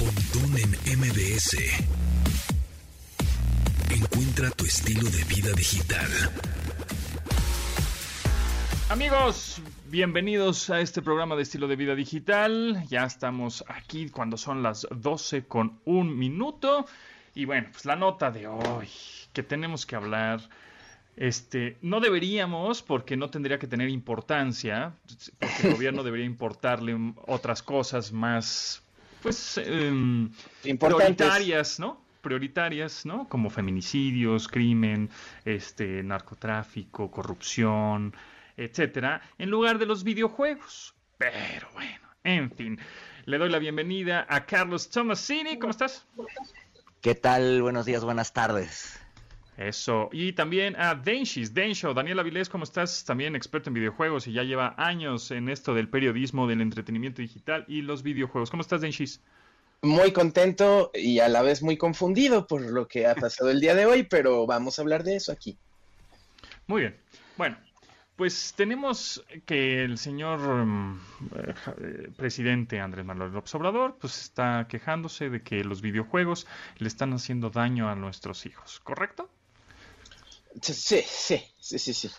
[0.00, 1.58] Pontón en MBS.
[3.90, 6.08] Encuentra tu estilo de vida digital.
[8.88, 9.60] Amigos,
[9.90, 12.82] bienvenidos a este programa de estilo de vida digital.
[12.88, 16.86] Ya estamos aquí cuando son las 12 con un minuto.
[17.34, 18.88] Y bueno, pues la nota de hoy
[19.34, 20.40] que tenemos que hablar.
[21.14, 24.94] Este, no deberíamos, porque no tendría que tener importancia,
[25.38, 26.96] porque el gobierno debería importarle
[27.26, 28.82] otras cosas más,
[29.22, 30.30] pues, em,
[30.78, 32.02] prioritarias, ¿no?
[32.22, 33.28] Prioritarias, ¿no?
[33.28, 35.10] Como feminicidios, crimen,
[35.44, 38.14] este, narcotráfico, corrupción,
[38.56, 40.94] etcétera, en lugar de los videojuegos.
[41.16, 42.78] Pero bueno, en fin,
[43.24, 45.58] le doy la bienvenida a Carlos Tomasini.
[45.58, 46.06] ¿Cómo estás?
[47.00, 47.62] ¿Qué tal?
[47.62, 49.00] Buenos días, buenas tardes.
[49.60, 50.08] Eso.
[50.10, 53.04] Y también a Denshis, Densho, Daniel Avilés, ¿cómo estás?
[53.04, 57.66] También experto en videojuegos y ya lleva años en esto del periodismo, del entretenimiento digital
[57.68, 58.50] y los videojuegos.
[58.50, 59.20] ¿Cómo estás, Denshis?
[59.82, 63.74] Muy contento y a la vez muy confundido por lo que ha pasado el día
[63.74, 65.58] de hoy, pero vamos a hablar de eso aquí.
[66.66, 66.96] Muy bien.
[67.36, 67.58] Bueno,
[68.16, 71.00] pues tenemos que el señor mm,
[71.36, 76.46] eh, presidente Andrés Manuel López Obrador pues está quejándose de que los videojuegos
[76.78, 79.28] le están haciendo daño a nuestros hijos, ¿correcto?
[80.62, 82.10] Sí, sí, sí, sí, sí.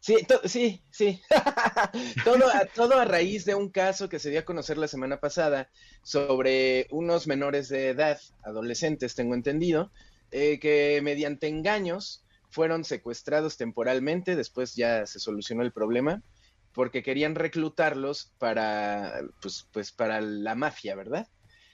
[0.00, 1.22] Sí, sí, sí.
[2.24, 5.20] todo, a, todo a raíz de un caso que se dio a conocer la semana
[5.20, 5.70] pasada
[6.02, 9.92] sobre unos menores de edad, adolescentes, tengo entendido,
[10.32, 16.22] eh, que mediante engaños fueron secuestrados temporalmente, después ya se solucionó el problema,
[16.74, 21.28] porque querían reclutarlos para, pues, pues para la mafia, ¿verdad?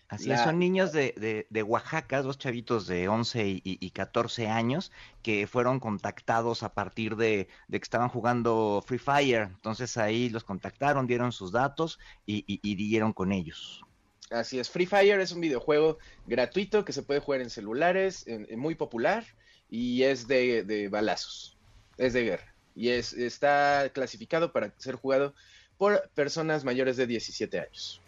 [0.09, 4.91] Así es, son niños de, de, Oaxaca, dos chavitos de 11 y, y, 14 años
[5.23, 9.42] que fueron contactados a partir de, de, que estaban jugando Free Fire.
[9.42, 13.84] Entonces ahí los contactaron, dieron sus datos y, y, dieron con ellos.
[14.31, 18.25] Así es, Free Fire es un videojuego gratuito que se puede jugar en celulares,
[18.56, 19.25] muy popular
[19.69, 21.58] y es de, balazos,
[21.98, 22.55] es de guerra.
[22.75, 25.35] Y es, está clasificado para ser jugado
[25.77, 28.01] por personas mayores de 17 años.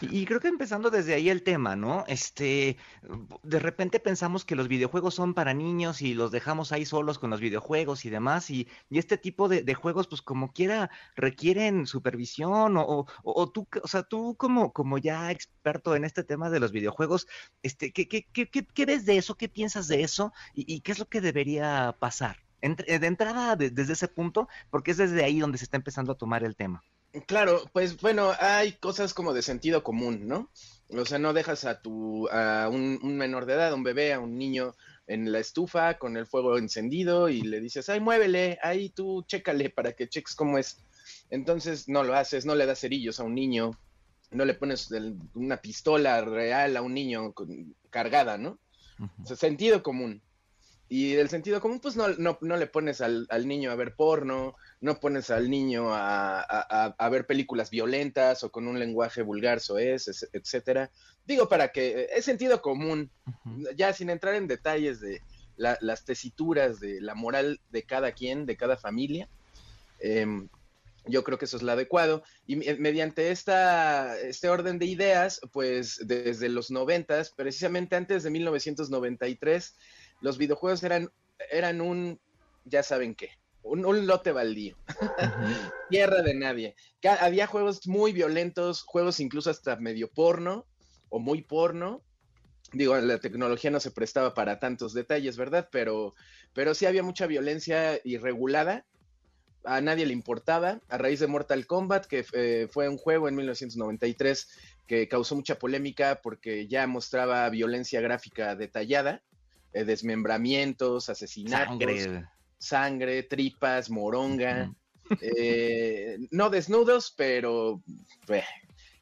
[0.00, 2.04] Y creo que empezando desde ahí el tema, ¿no?
[2.08, 2.78] Este,
[3.42, 7.28] de repente pensamos que los videojuegos son para niños y los dejamos ahí solos con
[7.30, 13.06] los videojuegos y demás, y, este tipo de, juegos, pues como quiera, requieren supervisión, o,
[13.22, 17.26] o, tú, o sea, tú como, como ya experto en este tema de los videojuegos,
[17.62, 19.36] este, ¿qué, qué, qué, qué ves de eso?
[19.36, 20.32] ¿Qué piensas de eso?
[20.54, 22.38] ¿Y, y qué es lo que debería pasar?
[22.62, 26.44] de entrada, desde ese punto, porque es desde ahí donde se está empezando a tomar
[26.44, 26.82] el tema.
[27.26, 30.50] Claro, pues bueno, hay cosas como de sentido común, ¿no?
[30.90, 34.20] O sea, no dejas a tu a un, menor de edad, a un bebé, a
[34.20, 34.74] un niño
[35.06, 39.70] en la estufa con el fuego encendido y le dices, ay, muévele, ahí tú chécale
[39.70, 40.78] para que cheques cómo es.
[41.30, 43.78] Entonces no lo haces, no le das cerillos a un niño,
[44.32, 44.90] no le pones
[45.34, 47.32] una pistola real a un niño
[47.90, 48.58] cargada, ¿no?
[49.22, 50.20] O sea, sentido común.
[50.88, 53.96] Y del sentido común, pues no, no, no le pones al, al, niño a ver
[53.96, 60.28] porno, no pones al niño a, ver películas violentas o con un lenguaje vulgar, soez,
[60.34, 60.90] etcétera.
[61.24, 63.10] Digo, para que es sentido común,
[63.76, 65.22] ya sin entrar en detalles de
[65.56, 69.26] las tesituras de la moral de cada quien, de cada familia.
[70.00, 70.50] Em,
[71.06, 72.22] yo creo que eso es lo adecuado.
[72.46, 79.76] Y mediante esta, este orden de ideas, pues desde los noventas, precisamente antes de 1993,
[80.20, 81.10] los videojuegos eran,
[81.50, 82.20] eran un,
[82.66, 83.30] ya saben qué,
[83.64, 84.76] un, lote baldío,
[85.90, 86.76] tierra de nadie.
[87.20, 90.66] Había juegos muy violentos, juegos incluso hasta medio porno
[91.08, 92.02] o muy porno.
[92.72, 95.68] Digo, la tecnología no se prestaba para tantos detalles, ¿verdad?
[95.70, 96.14] Pero,
[96.52, 98.84] pero sí había mucha violencia irregulada.
[99.64, 100.80] A nadie le importaba.
[100.88, 104.48] A raíz de Mortal Kombat, que eh, fue un juego en 1993
[104.86, 109.22] que causó mucha polémica porque ya mostraba violencia gráfica detallada,
[109.72, 112.26] eh, desmembramientos, asesinatos sangre,
[113.28, 114.72] tripas, moronga.
[115.20, 117.82] Eh, no desnudos, pero,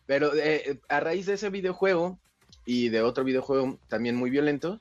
[0.06, 2.18] pero eh, a raíz de ese videojuego
[2.66, 4.80] y de otro videojuego también muy violento,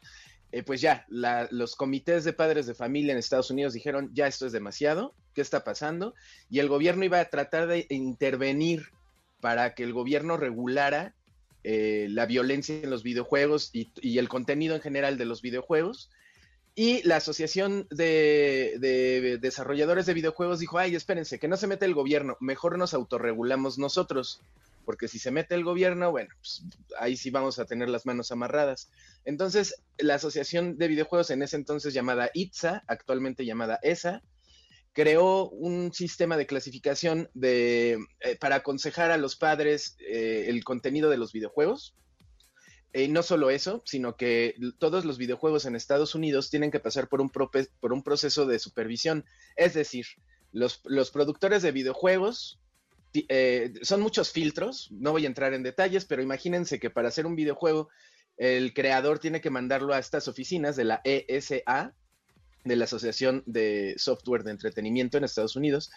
[0.51, 4.45] eh, pues ya, los comités de padres de familia en Estados Unidos dijeron, ya esto
[4.45, 6.13] es demasiado, ¿qué está pasando?
[6.49, 8.87] Y el gobierno iba a tratar de intervenir
[9.39, 11.15] para que el gobierno regulara
[11.63, 16.09] la violencia en los videojuegos y, el contenido en general de los videojuegos
[16.75, 21.93] y la Asociación de, Desarrolladores de Videojuegos dijo, ay, espérense, que no se mete el
[21.93, 24.41] gobierno, mejor nos autorregulamos nosotros,
[24.85, 26.63] porque si se mete el gobierno, bueno, pues
[26.97, 28.89] ahí sí vamos a tener las manos amarradas.
[29.25, 34.23] Entonces, la Asociación de Videojuegos en ese entonces llamada ITSA, actualmente llamada ESA,
[34.93, 41.09] creó un sistema de clasificación de, eh, para aconsejar a los padres eh, el contenido
[41.09, 41.95] de los videojuegos.
[42.93, 47.07] Y no solo eso, sino que todos los videojuegos en Estados Unidos tienen que pasar
[47.07, 49.25] por un, por proceso de supervisión.
[49.55, 50.05] Es decir,
[50.51, 52.59] los, los productores de videojuegos
[53.13, 57.25] eh, son muchos filtros, no voy a entrar en detalles, pero imagínense que para hacer
[57.25, 57.89] un videojuego,
[58.37, 61.93] el creador tiene que mandarlo a estas oficinas de la ESA,
[62.63, 65.91] de la Asociación de Software de Entretenimiento en Estados Unidos,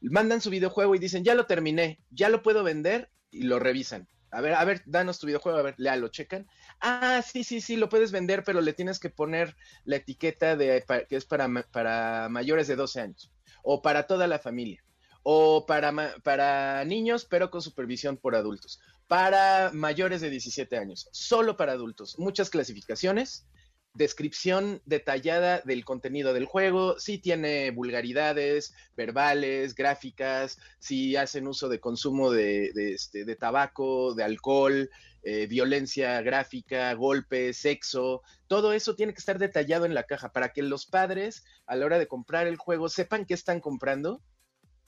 [0.00, 4.08] mandan su videojuego y dicen, ya lo terminé, ya lo puedo vender y lo revisan.
[4.34, 6.48] A ver, a ver, danos tu videojuego, a ver, lea, lo checan.
[6.80, 10.84] Ah, sí, sí, sí, lo puedes vender, pero le tienes que poner la etiqueta de
[11.08, 13.30] que es para, para mayores de 12 años
[13.62, 14.84] o para toda la familia
[15.22, 15.92] o para,
[16.22, 22.18] para niños, pero con supervisión por adultos, para mayores de 17 años, solo para adultos,
[22.18, 23.46] muchas clasificaciones,
[23.94, 31.78] descripción detallada del contenido del juego, si tiene vulgaridades verbales, gráficas, si hacen uso de
[31.78, 34.90] consumo de, este, de tabaco, de alcohol,
[35.22, 40.52] eh, violencia gráfica, golpes, sexo, todo eso tiene que estar detallado en la caja para
[40.52, 44.20] que los padres a la hora de comprar el juego sepan qué están comprando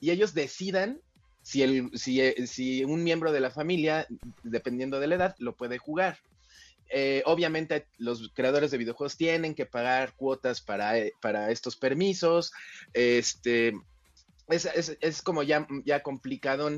[0.00, 1.00] y ellos decidan
[1.42, 4.08] si, el, si, eh, si un miembro de la familia,
[4.42, 6.18] dependiendo de la edad, lo puede jugar.
[6.90, 12.52] Eh, obviamente los creadores de videojuegos tienen que pagar cuotas para, eh, para estos permisos.
[12.92, 13.72] Este,
[14.48, 16.70] es, como ya, ya complicado.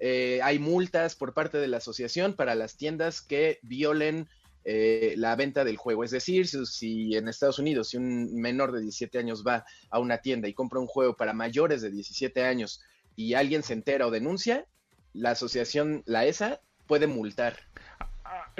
[0.00, 4.28] hay multas por parte de la asociación para las tiendas que violen
[4.64, 6.04] la venta del juego.
[6.04, 9.98] Es decir, si, si, en Estados Unidos, si un menor de 17 años va a
[9.98, 12.82] una tienda y compra un juego para mayores de 17 años
[13.16, 14.66] y alguien se entera o denuncia,
[15.12, 17.58] la asociación, la ESA, puede multar.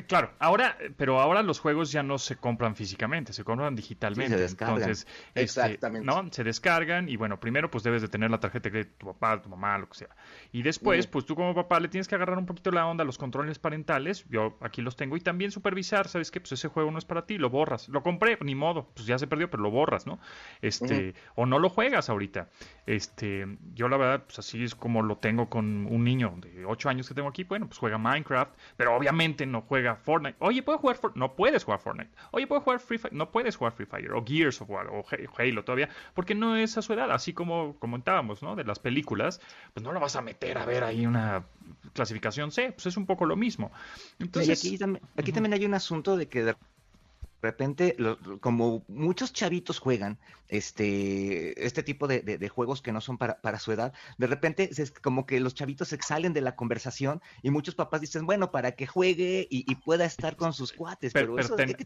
[0.07, 4.37] Claro, ahora, pero ahora los juegos ya no se compran físicamente, se compran digitalmente.
[4.37, 4.77] se descargan.
[4.77, 6.07] Entonces, este, Exactamente.
[6.07, 6.29] ¿no?
[6.31, 9.49] Se descargan y bueno, primero pues debes de tener la tarjeta de tu papá, tu
[9.49, 10.09] mamá, lo que sea.
[10.53, 13.05] Y después, pues tú como papá le tienes que agarrar un poquito la onda a
[13.05, 16.41] los controles parentales, yo aquí los tengo, y también supervisar, ¿sabes qué?
[16.41, 17.89] Pues ese juego no es para ti, lo borras.
[17.89, 20.19] Lo compré, ni modo, pues ya se perdió, pero lo borras, ¿no?
[20.63, 22.49] Este, o no lo juegas ahorita.
[22.87, 26.89] Este, yo la verdad, pues así es como lo tengo con un niño de 8
[26.89, 30.37] años que tengo aquí, bueno, pues juega Minecraft, pero obviamente no juega Fortnite.
[30.41, 31.19] Oye, ¿puedo jugar Fortnite?
[31.19, 32.11] No puedes jugar Fortnite.
[32.31, 33.15] Oye, ¿puedo jugar Free Fire?
[33.15, 34.13] No puedes jugar Free Fire.
[34.13, 34.89] O Gears of War.
[34.89, 35.05] O
[35.39, 35.89] Halo todavía.
[36.15, 37.11] Porque no es a su edad.
[37.11, 38.57] Así como comentábamos, ¿no?
[38.57, 39.41] De las películas.
[39.75, 41.45] Pues no lo vas a meter a ver ahí una
[41.93, 42.73] clasificación C.
[42.73, 43.71] Pues es un poco lo mismo.
[44.19, 44.79] Entonces, aquí,
[45.17, 46.57] aquí también hay un asunto de que de
[47.43, 47.97] repente,
[48.41, 50.19] como muchos chavitos juegan
[50.49, 54.91] este, este tipo de, juegos que no son para, para su edad, de repente es
[54.91, 58.73] como que los chavitos se salen de la conversación y muchos papás dicen, bueno, para
[58.73, 61.13] que juegue y, pueda estar con sus cuates.
[61.13, 61.37] pero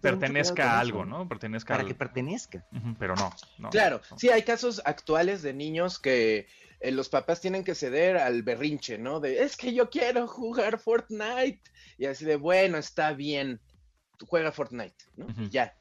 [0.00, 1.28] pertenezca a algo, ¿no?
[1.28, 2.64] Pertenezca para que pertenezca.
[2.98, 3.70] pero no.
[3.70, 6.46] claro, sí, hay casos actuales de niños que
[6.80, 9.20] eh, los papás tienen que ceder al berrinche, ¿no?
[9.20, 11.60] De, es que yo quiero jugar Fortnite.
[11.96, 13.60] Y así de, bueno, está bien
[14.26, 15.26] juega Fortnite, ¿no?
[15.50, 15.74] Ya.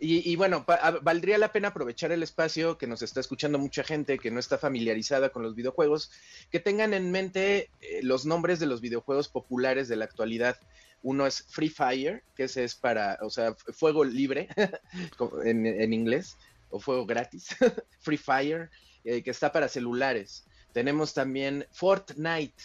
[0.00, 0.64] Y, bueno,
[1.02, 4.56] valdría la pena aprovechar el espacio que nos está escuchando mucha gente que no está
[4.56, 6.12] familiarizada con los videojuegos,
[6.52, 10.56] que tengan en mente eh, los nombres de los videojuegos populares de la actualidad.
[11.02, 14.48] Uno es Free Fire, que ese es para, o sea, fuego libre
[15.44, 16.36] en, inglés,
[16.70, 17.56] o fuego gratis.
[17.98, 18.70] Free Fire,
[19.02, 20.46] eh, que está para celulares.
[20.72, 22.62] Tenemos también Fortnite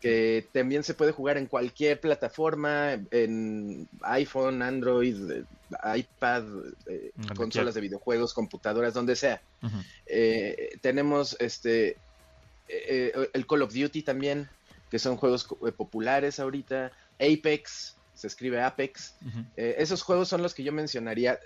[0.00, 5.44] que también se puede jugar en cualquier plataforma, en iPhone, Android,
[5.96, 6.44] iPad,
[6.86, 9.42] eh, consolas de videojuegos, computadoras, donde sea.
[10.06, 11.96] Eh, tenemos este
[12.68, 14.48] eh, el Call of Duty también,
[14.90, 19.14] que son juegos populares ahorita, Apex, se escribe Apex.
[19.56, 21.40] esos juegos son los que yo mencionaría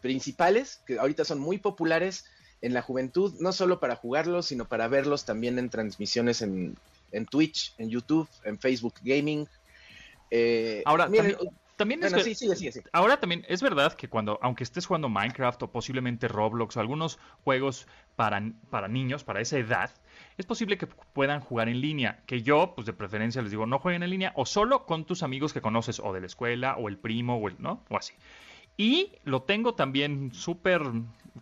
[0.00, 2.24] principales, que ahorita son muy populares
[2.62, 6.76] en la juventud, no solo para jugarlos, sino para verlos también en transmisiones en
[7.12, 9.48] en Twitch, en YouTube, en Facebook Gaming.
[10.30, 11.04] Eh, ahora,
[11.76, 15.62] también, es sí, sí, sí, ahora también es verdad que cuando, aunque estés jugando Minecraft
[15.64, 17.86] o posiblemente Roblox o algunos juegos
[18.16, 19.90] para, para niños, para esa edad,
[20.38, 22.22] es posible que puedan jugar en línea.
[22.26, 25.22] Que yo, pues de preferencia les digo, no jueguen en línea o solo con tus
[25.22, 27.84] amigos que conoces o de la escuela o el primo o el, ¿no?
[27.90, 28.14] O así.
[28.78, 30.80] Y lo tengo también súper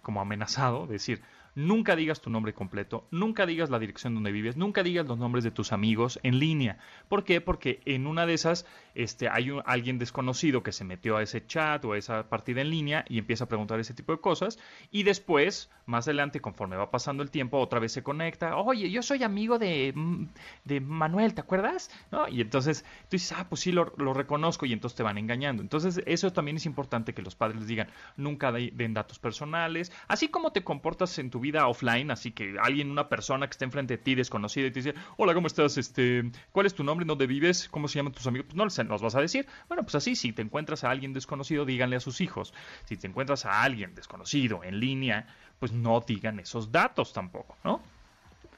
[0.03, 1.23] como amenazado, decir,
[1.55, 5.45] Nunca digas tu nombre completo, nunca digas la dirección donde vives, nunca digas los nombres
[5.45, 6.79] de tus amigos en línea.
[7.09, 7.41] ¿Por qué?
[7.41, 11.47] Porque en una de esas este, hay un, alguien desconocido que se metió a ese
[11.47, 14.59] chat o a esa partida en línea y empieza a preguntar ese tipo de cosas.
[14.91, 18.57] Y después, más adelante, conforme va pasando el tiempo, otra vez se conecta.
[18.57, 20.27] Oye, yo soy amigo de, mm,
[20.65, 21.91] de Manuel, ¿te acuerdas?
[22.11, 22.29] ¿No?
[22.29, 25.63] Y entonces tú dices, ah, pues sí, lo, lo, reconozco y entonces te van engañando.
[25.63, 30.29] Entonces, eso también es importante que los padres les digan, nunca den datos personales, así
[30.29, 33.99] como te comportas en tu vida offline, así que alguien, una persona que esté enfrente
[33.99, 35.77] de ti, desconocida, y te dice, hola, ¿cómo estás?
[35.77, 37.05] Este, ¿Cuál es tu nombre?
[37.05, 37.69] ¿Dónde vives?
[37.69, 38.47] ¿Cómo se llaman tus amigos?
[38.49, 39.47] Pues no los vas a decir.
[39.69, 42.55] Bueno, pues así, si te encuentras a alguien desconocido, díganle a sus hijos.
[42.87, 45.27] Si te encuentras a alguien desconocido en línea,
[45.59, 47.83] pues no digan esos datos tampoco, ¿no?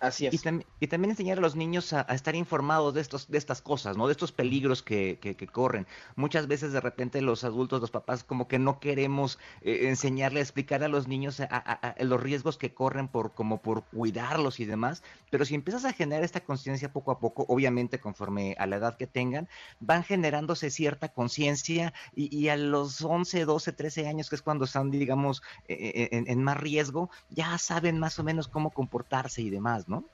[0.00, 0.34] Así es.
[0.34, 4.06] Y, también enseñar a los niños a, estar informados de estos, de estas cosas, ¿no?
[4.06, 5.86] De estos peligros que, que, corren.
[6.16, 10.82] Muchas veces de repente los adultos, los papás, como que no queremos eh, enseñarle, explicar
[10.82, 15.02] a los niños a, los riesgos que corren por, como por cuidarlos y demás.
[15.30, 18.96] Pero si empiezas a generar esta conciencia poco a poco, obviamente conforme a la edad
[18.96, 19.48] que tengan,
[19.80, 24.90] van generándose cierta conciencia y, a los 11, 12, 13 años, que es cuando están,
[24.90, 29.50] digamos, eh, eh, en, en más riesgo, ya saben más o menos cómo comportarse y
[29.50, 29.85] demás.
[29.86, 30.04] ¿No?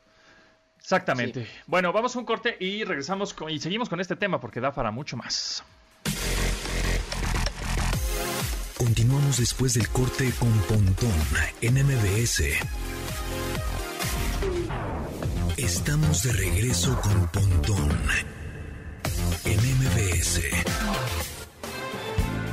[0.78, 1.46] Exactamente.
[1.66, 4.90] Bueno, vamos a un corte y regresamos y seguimos con este tema porque da para
[4.90, 5.64] mucho más.
[8.76, 11.12] Continuamos después del corte con Pontón
[11.60, 12.42] en MBS.
[15.56, 17.90] Estamos de regreso con Pontón
[19.44, 20.40] en MBS.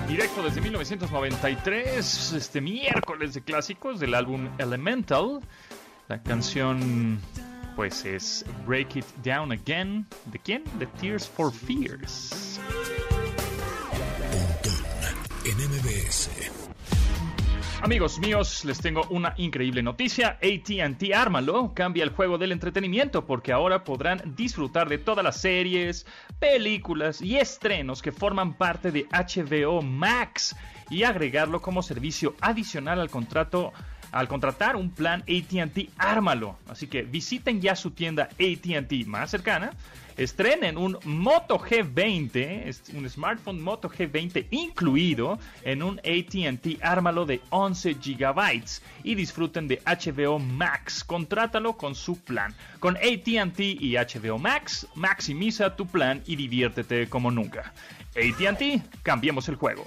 [0.08, 5.40] Directo desde 1993, este miércoles de clásicos del álbum Elemental.
[6.10, 7.22] La canción
[7.76, 10.08] pues es Break It Down Again.
[10.26, 10.64] ¿De quién?
[10.80, 12.60] De Tears for Fears.
[17.84, 20.40] Amigos míos, les tengo una increíble noticia.
[20.42, 26.08] ATT Ármalo cambia el juego del entretenimiento porque ahora podrán disfrutar de todas las series,
[26.40, 30.56] películas y estrenos que forman parte de HBO Max
[30.90, 33.74] y agregarlo como servicio adicional al contrato
[34.12, 36.58] al contratar un plan ATT, ármalo.
[36.68, 39.72] Así que visiten ya su tienda ATT más cercana.
[40.18, 47.94] Estrenen un Moto G20, un smartphone Moto G20 incluido en un ATT Ármalo de 11
[47.94, 48.64] GB
[49.06, 51.06] y disfruten de HBO Max.
[51.06, 52.54] Contrátalo con su plan.
[52.80, 57.74] Con ATT y HBO Max, maximiza tu plan y diviértete como nunca.
[58.14, 59.86] ATT, cambiemos el juego.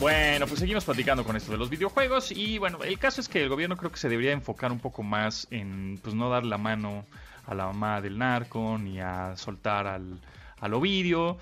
[0.00, 3.42] Bueno, pues seguimos platicando con esto de los videojuegos y bueno, el caso es que
[3.42, 6.56] el gobierno creo que se debería enfocar un poco más en pues no dar la
[6.56, 7.04] mano
[7.46, 10.20] a la mamá del narco ni a soltar al,
[10.60, 11.36] al Ovidio,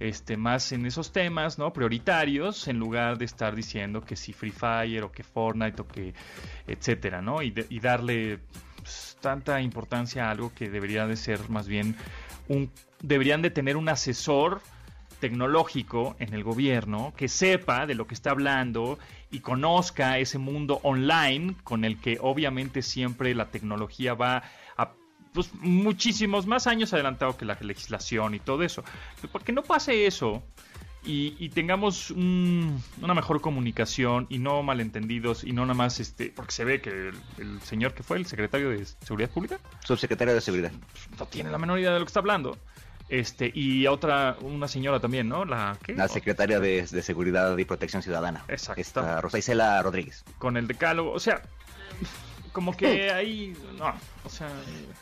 [0.00, 1.72] este, más en esos temas, ¿no?
[1.72, 6.12] Prioritarios, en lugar de estar diciendo que si Free Fire o que Fortnite o que
[6.66, 7.42] etcétera, ¿no?
[7.42, 8.40] Y, y darle
[8.76, 11.94] pues, tanta importancia a algo que debería de ser más bien
[12.48, 14.62] un, deberían de tener un asesor
[15.20, 18.98] tecnológico en el gobierno que sepa de lo que está hablando
[19.30, 24.42] y conozca ese mundo online con el que obviamente siempre la tecnología va
[24.76, 24.92] a
[25.32, 28.82] pues, muchísimos más años adelantado que la legislación y todo eso.
[29.30, 30.42] Para que no pase eso
[31.04, 36.64] y, tengamos una mejor comunicación y no malentendidos y no nada más este porque se
[36.64, 40.72] ve que el, el, señor que fue el secretario de seguridad pública subsecretario de seguridad.
[41.18, 42.58] No tiene la menor idea de lo que está hablando
[43.10, 45.44] este, y otra, una señora también, ¿no?
[45.44, 48.44] La, la secretaria de, Seguridad y Protección Ciudadana.
[48.48, 49.20] Exacto.
[49.20, 50.24] Rosa Isela Rodríguez.
[50.38, 51.42] Con el decálogo, o sea,
[52.52, 53.92] como que ahí, no,
[54.24, 54.48] o sea...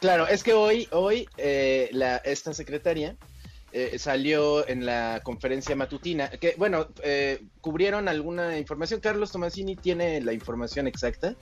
[0.00, 3.16] Claro, es que hoy, hoy eh, la, esta secretaria
[3.72, 10.22] eh, salió en la conferencia matutina, que bueno, eh, cubrieron alguna información, Carlos Tomasini tiene
[10.22, 11.36] la información exacta,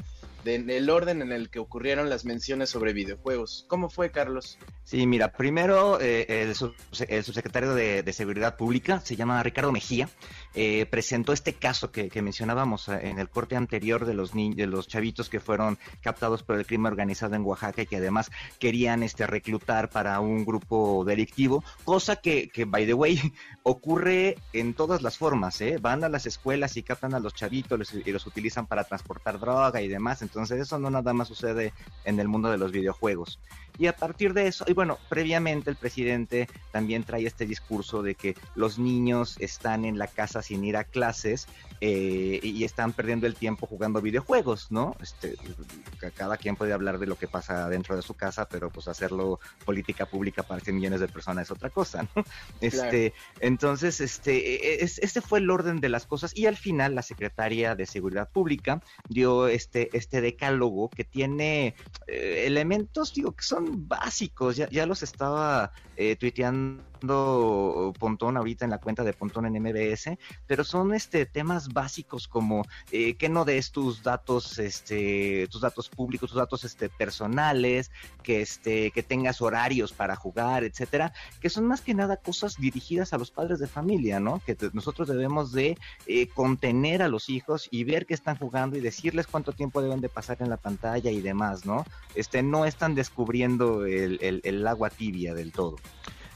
[0.47, 3.65] el orden en el que ocurrieron las menciones sobre videojuegos.
[3.69, 4.59] ¿Cómo fue, Carlos?
[4.87, 10.09] Sí, mira, primero eh, el, subsecretario de, Seguridad Pública, se llama Ricardo Mejía,
[10.55, 14.87] eh, presentó este caso que, mencionábamos eh, en el corte anterior de los, de los
[14.87, 19.27] chavitos que fueron captados por el crimen organizado en Oaxaca y que además querían este,
[19.27, 23.21] reclutar para un grupo delictivo, cosa que, by the way,
[23.65, 25.79] ocurre en todas las formas, ¿eh?
[25.81, 29.83] Van a las escuelas y captan a los chavitos y los utilizan para transportar droga
[29.83, 31.73] y demás, entonces eso no nada más sucede
[32.05, 33.41] en el mundo de los videojuegos.
[33.79, 38.15] Y a partir de eso, y bueno, previamente el presidente también trae este discurso de
[38.15, 41.47] que los niños están en la casa sin ir a clases
[41.81, 44.97] eh, y están perdiendo el tiempo jugando videojuegos, ¿no?
[45.01, 45.37] Este,
[46.15, 49.41] cada quien puede hablar de lo que pasa dentro de su casa, pero pues hacerlo
[49.65, 52.25] política pública para 100 millones de personas es otra cosa, ¿no?
[52.61, 57.75] Este, entonces, este, este fue el orden de las cosas y al final la secretaria
[57.75, 61.75] de Seguridad Pública dio este, este decálogo que tiene
[62.07, 64.57] eh, elementos, digo, que son básicos.
[64.57, 70.17] Ya, ya los estaba eh, tuiteando Pontón ahorita en la cuenta de Pontón en MBS,
[70.47, 75.89] pero son este temas básicos como eh, que no des tus datos, este, tus datos
[75.89, 77.91] públicos, tus datos este, personales,
[78.23, 83.13] que este, que tengas horarios para jugar, etcétera, que son más que nada cosas dirigidas
[83.13, 84.41] a los padres de familia, ¿no?
[84.45, 88.81] Que nosotros debemos de eh, contener a los hijos y ver que están jugando y
[88.81, 91.85] decirles cuánto tiempo deben de pasar en la pantalla y demás, ¿no?
[92.15, 95.77] Este, no están descubriendo el agua tibia del todo.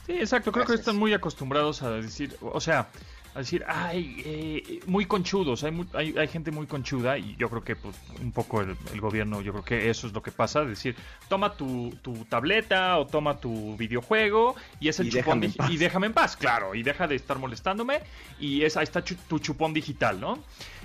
[0.05, 0.51] Sí, exacto.
[0.51, 2.89] Creo que están muy acostumbrados a decir, o sea,
[3.33, 7.63] a decir, ay, eh, muy conchudos, hay, hay, hay, gente muy conchuda y yo creo
[7.63, 10.65] que pues, un poco el, el, gobierno, yo creo que eso es lo que pasa,
[10.65, 10.95] decir,
[11.29, 15.77] toma tu, tu tableta o toma tu videojuego y es el y chupón déjame y
[15.77, 18.01] déjame en paz, claro, y deja de estar molestándome
[18.37, 20.37] y es ahí está tu chupón digital, ¿no?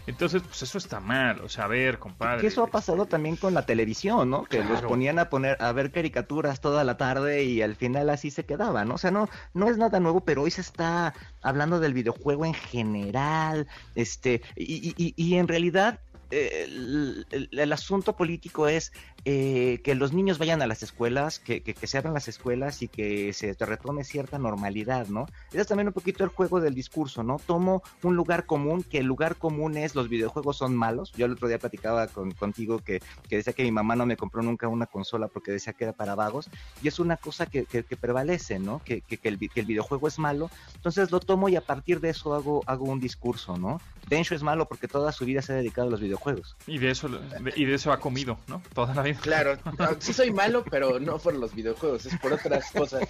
[0.06, 2.40] Entonces, pues eso está mal, o sea, a ver, compadre.
[2.40, 4.44] Que eso ha pasado también con la televisión, ¿no?
[4.44, 4.72] Que Claro.
[4.72, 8.44] los ponían a poner a ver caricaturas toda la tarde y al final así se
[8.46, 8.94] quedaban, ¿no?
[8.94, 12.54] O sea, no no es nada nuevo, pero hoy se está hablando del videojuego en
[12.54, 18.92] general, este y, y, y en realidad el, el, asunto político es
[19.24, 22.88] eh, que los niños vayan a las escuelas, que, que, se abran las escuelas y
[22.88, 25.26] que se retome cierta normalidad, ¿no?
[25.50, 27.40] Ese es también un poquito el juego del discurso, ¿no?
[27.44, 31.12] Tomo un lugar común, que el lugar común es los videojuegos son malos.
[31.12, 34.16] Yo el otro día platicaba con, contigo que, que decía que mi mamá no me
[34.16, 36.50] compró nunca una consola porque decía que era para vagos,
[36.82, 38.80] y es una cosa que, que, prevalece, ¿no?
[38.84, 42.10] Que, que, el, que el videojuego es malo, entonces lo tomo y a partir de
[42.10, 43.80] eso hago, hago un discurso, ¿no?
[44.08, 46.56] Tencho es malo porque toda su vida se ha dedicado a los videojuegos.
[46.66, 47.08] Y de eso,
[47.54, 48.62] y de eso ha comido, ¿no?
[48.74, 49.18] Toda la vida.
[49.20, 49.58] Claro,
[49.98, 53.08] sí soy malo, pero no por los videojuegos, es por otras cosas.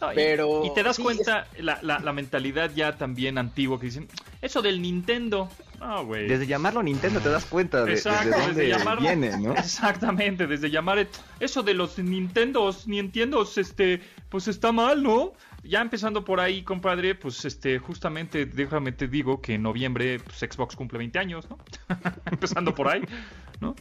[0.00, 1.62] No, pero y te das sí, cuenta es...
[1.62, 4.08] la, la, la, mentalidad ya también antigua que dicen
[4.40, 5.50] eso del Nintendo
[6.06, 9.52] güey desde llamarlo Nintendo te das cuenta de, Exacto, de dónde desde llamarlo, viene no
[9.54, 11.06] exactamente desde llamar
[11.38, 17.14] eso de los Nintendos Nintendos este pues está mal no ya empezando por ahí compadre
[17.14, 21.58] pues este justamente déjame te digo que en noviembre pues, Xbox cumple 20 años no
[22.30, 23.02] empezando por ahí
[23.60, 23.74] no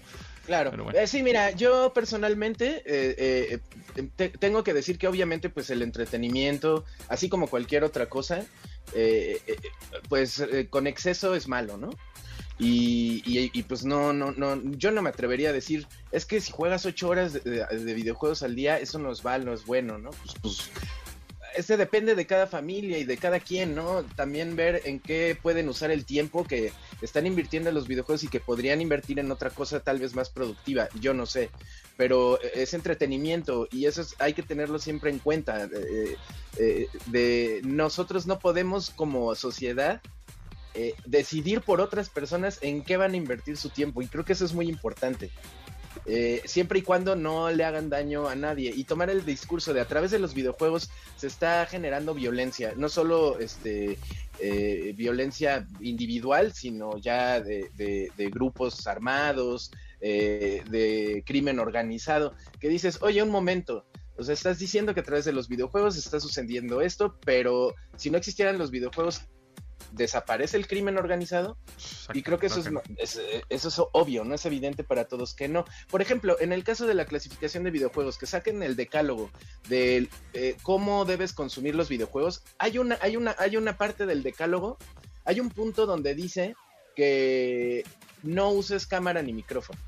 [0.50, 0.98] Claro, bueno.
[0.98, 3.60] eh, sí, mira, yo personalmente eh,
[3.96, 8.44] eh, te, tengo que decir que obviamente pues el entretenimiento, así como cualquier otra cosa,
[8.96, 9.40] eh,
[10.08, 11.92] pues con exceso es malo, ¿no?
[12.58, 16.42] Y, y, y, pues no, no, no, yo no me atrevería a decir, es que
[16.42, 19.54] si juegas ocho horas de, de, de videojuegos al día, eso no es mal, no
[19.54, 20.10] es bueno, ¿no?
[20.10, 20.72] Pues, pues
[21.56, 24.04] este depende de cada familia y de cada quien, ¿no?
[24.16, 28.28] También ver en qué pueden usar el tiempo que están invirtiendo en los videojuegos y
[28.28, 31.50] que podrían invertir en otra cosa tal vez más productiva, yo no sé,
[31.98, 35.66] pero es entretenimiento y eso es, hay que tenerlo siempre en cuenta.
[35.66, 36.16] Eh,
[36.58, 40.02] eh, de nosotros no podemos como sociedad
[40.76, 44.34] eh, decidir por otras personas en qué van a invertir su tiempo y creo que
[44.34, 45.32] eso es muy importante.
[46.12, 48.74] Eh, siempre y cuando no le hagan daño a nadie.
[48.76, 52.90] Y tomar el discurso de a través de los videojuegos se está generando violencia, no
[52.90, 54.00] solo este
[54.40, 59.70] eh, violencia individual, sino ya de, grupos armados,
[60.02, 63.86] eh, de crimen organizado, que dices, oye, un momento,
[64.18, 68.10] o sea, estás diciendo que a través de los videojuegos está sucediendo esto, pero si
[68.10, 69.28] no existieran los videojuegos,
[69.92, 74.36] desaparece el crimen organizado Exacto, y creo que eso es, es, eso es obvio, no
[74.36, 75.66] es evidente para todos que no.
[75.90, 79.30] Por ejemplo, en el caso de la clasificación de videojuegos, que saquen el decálogo
[79.68, 84.24] de eh, cómo debes consumir los videojuegos, hay una, hay una, hay una parte del
[84.24, 84.78] decálogo,
[85.26, 86.56] hay un punto donde dice
[86.96, 87.84] que
[88.24, 89.80] no uses cámara ni micrófono.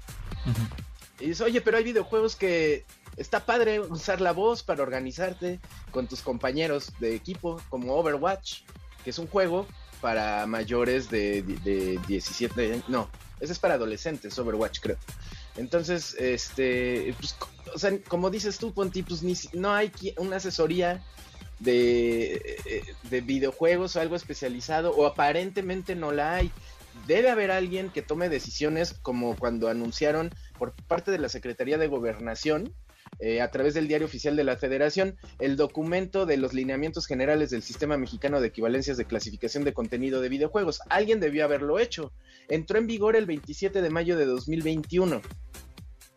[0.46, 0.82] Uh -huh.
[1.22, 2.86] Y dices, oye, pero hay videojuegos que
[3.18, 5.60] está padre usar la voz para organizarte
[5.92, 8.62] con tus compañeros de equipo, como Overwatch,
[9.04, 9.68] que es un juego
[10.02, 12.90] para mayores de, de, de 17 años.
[12.90, 13.10] No,
[13.40, 14.98] ese es para adolescentes, Overwatch, creo.
[15.58, 17.36] Entonces, este, pues,
[17.74, 21.04] o sea, como dices tú, Ponti, pues ni, no hay una asesoría
[21.60, 26.52] de, de videojuegos o algo especializado, o aparentemente no la hay.
[27.08, 31.88] Debe haber alguien que tome decisiones como cuando anunciaron por parte de la Secretaría de
[31.88, 32.74] Gobernación
[33.22, 37.52] eh, a través del diario oficial de la Federación el documento de los lineamientos generales
[37.52, 40.82] del Sistema Mexicano de Equivalencias de Clasificación de Contenido de Videojuegos.
[40.90, 42.12] Alguien debió haberlo hecho.
[42.50, 45.22] Entró en vigor el 27 de mayo de 2021.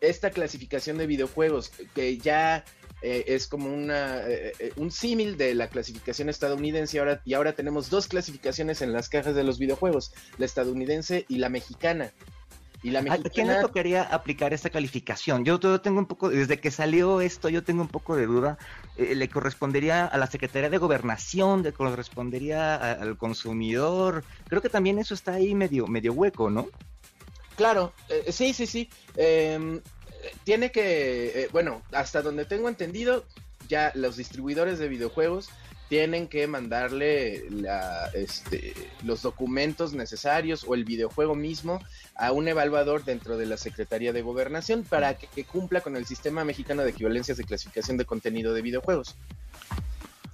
[0.01, 2.65] Esta clasificación de videojuegos, que ya
[3.03, 8.07] eh, es como una, eh, un símil de la clasificación estadounidense y ahora tenemos dos
[8.07, 12.13] clasificaciones en las cajas de los videojuegos, la estadounidense y la mexicana.
[12.85, 13.27] Y la mexicana...
[13.27, 15.43] ¿A quién le tocaría aplicar esta calificación?
[15.43, 18.59] Yo, yo, tengo un poco, desde que salió esto, yo tengo un poco de duda.
[18.95, 21.63] Eh, ¿Le correspondería a la Secretaría de Gobernación?
[21.63, 24.23] ¿Le correspondería a, al consumidor?
[24.47, 26.67] Creo que también eso está ahí medio, medio hueco, ¿no?
[27.55, 28.87] Claro, eh, sí, sí, sí.
[29.15, 29.81] Em,
[30.43, 33.25] tiene que, eh, bueno, hasta donde tengo entendido,
[33.67, 35.49] ya los distribuidores de videojuegos
[35.89, 41.79] tienen que mandarle la, este, los documentos necesarios o el videojuego mismo
[42.15, 46.05] a un evaluador dentro de la Secretaría de Gobernación para que, que cumpla con el
[46.05, 49.15] sistema mexicano de equivalencias de clasificación de contenido de videojuegos.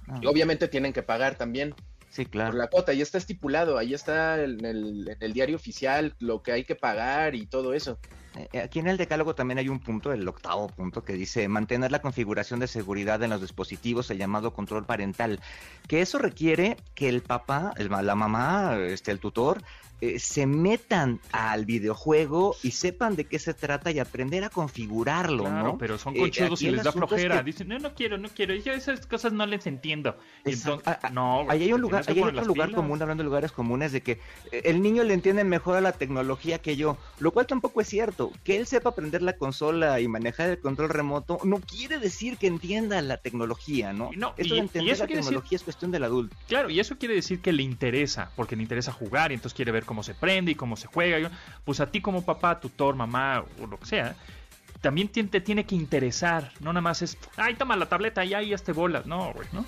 [0.08, 1.74] Ah, Y obviamente tienen que pagar también
[2.08, 2.56] sí, por claro.
[2.56, 6.52] la cuota, ya está estipulado, ahí está en el, en el diario oficial lo que
[6.52, 7.98] hay que pagar y todo eso.
[8.52, 11.90] Eh, Aquí en el decálogo también hay un punto, el octavo punto, que dice mantener
[11.92, 15.40] la configuración de seguridad en los dispositivos, el llamado control parental,
[15.88, 19.62] que eso requiere que el papá, el la mamá, este, el tutor,
[20.00, 25.44] eh, se metan al videojuego y sepan de qué se trata y aprender a configurarlo,
[25.44, 25.78] Claro, ¿no?
[25.78, 27.36] pero son Eh, conchudos y les da es flojera.
[27.38, 28.52] que- Dicen, no, no quiero, no quiero.
[28.56, 30.16] Yo esas cosas no les entiendo.
[30.44, 32.80] Entonces, Ah, ah, no, Ahí hay un lugar, ahí hay otro lugar pilas.
[32.80, 34.18] común, hablando de lugares comunes, de que
[34.50, 38.21] el niño le entiende mejor a la tecnología que yo, lo cual tampoco es cierto.
[38.44, 42.46] Que él sepa aprender la consola y manejar el control remoto no quiere decir que
[42.46, 44.10] entienda la tecnología, ¿no?
[44.16, 46.36] No, Esto y- de y entender eso la decir- tecnología es cuestión del adulto.
[46.46, 49.72] Claro, y eso quiere decir que le interesa, porque le interesa jugar y entonces quiere
[49.72, 51.30] ver cómo se prende y cómo se juega.
[51.64, 54.14] Pues a ti como papá, tutor, mamá o lo que sea,
[54.80, 56.52] también te tiene que interesar.
[56.60, 59.06] No nada más es, ay, toma la tableta y ahí este bolas.
[59.06, 59.64] No, güey, ¿no?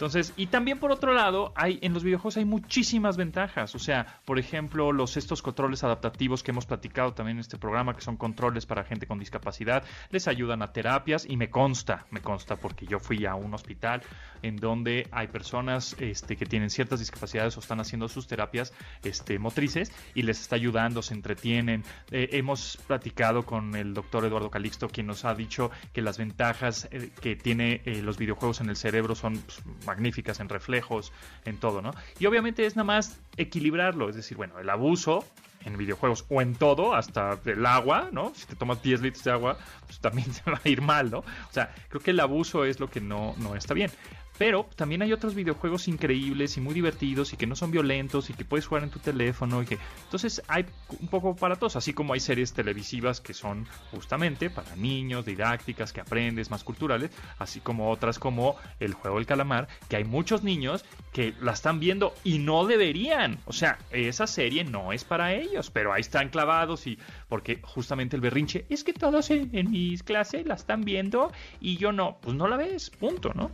[0.00, 3.74] Entonces, y también por otro lado, hay en los videojuegos hay muchísimas ventajas.
[3.74, 7.94] O sea, por ejemplo, los estos controles adaptativos que hemos platicado también en este programa,
[7.94, 12.22] que son controles para gente con discapacidad, les ayudan a terapias y me consta, me
[12.22, 14.00] consta porque yo fui a un hospital
[14.40, 18.72] en donde hay personas este, que tienen ciertas discapacidades o están haciendo sus terapias
[19.04, 21.84] este, motrices y les está ayudando, se entretienen.
[22.10, 26.88] Eh, hemos platicado con el doctor Eduardo Calixto, quien nos ha dicho que las ventajas
[26.90, 31.12] eh, que tiene eh, los videojuegos en el cerebro son pues, magníficas en reflejos,
[31.44, 31.92] en todo, ¿no?
[32.20, 35.24] Y obviamente es nada más equilibrarlo, es decir, bueno, el abuso
[35.64, 38.32] en videojuegos o en todo, hasta el agua, ¿no?
[38.36, 41.18] Si te tomas 10 litros de agua, pues también se va a ir mal, ¿no?
[41.18, 43.90] O sea, creo que el abuso es lo que no, no está bien.
[44.40, 48.32] Pero también hay otros videojuegos increíbles y muy divertidos y que no son violentos y
[48.32, 50.64] que puedes jugar en tu teléfono y que entonces hay
[50.98, 55.92] un poco para todos, así como hay series televisivas que son justamente para niños, didácticas,
[55.92, 60.42] que aprendes, más culturales, así como otras como el juego del calamar, que hay muchos
[60.42, 63.40] niños que la están viendo y no deberían.
[63.44, 66.98] O sea, esa serie no es para ellos, pero ahí están clavados y
[67.28, 71.76] porque justamente el berrinche es que todos en, en mis clases la están viendo y
[71.76, 73.50] yo no, pues no la ves, punto, ¿no?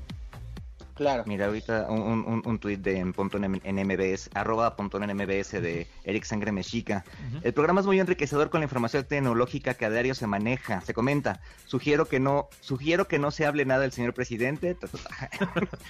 [0.96, 1.24] Claro.
[1.26, 5.14] Mira, ahorita un, un, un, tuit de en Pontón en en MBS, arroba Pontón en
[5.14, 7.04] MBS de Eric Sangre Mexica.
[7.42, 10.80] El programa es muy enriquecedor con la información tecnológica que a diario se maneja.
[10.80, 11.40] Se comenta.
[11.66, 14.76] Sugiero que no, sugiero que no se hable nada del señor presidente.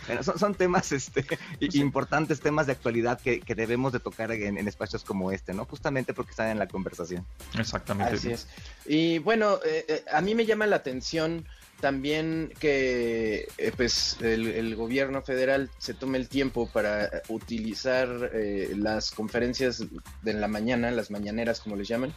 [0.06, 1.24] Bueno, son, son temas este,
[1.74, 5.64] importantes, temas de actualidad que, que debemos de tocar en, en espacios como este, ¿no?
[5.64, 7.24] Justamente porque están en la conversación.
[7.58, 8.14] Exactamente.
[8.14, 8.48] Así es.
[8.86, 11.44] Y bueno, eh, eh, a mí me llama la atención
[11.80, 18.72] también que eh, pues el, el gobierno federal se tome el tiempo para utilizar eh,
[18.76, 19.84] las conferencias
[20.22, 22.12] de la mañana, las mañaneras como les llaman,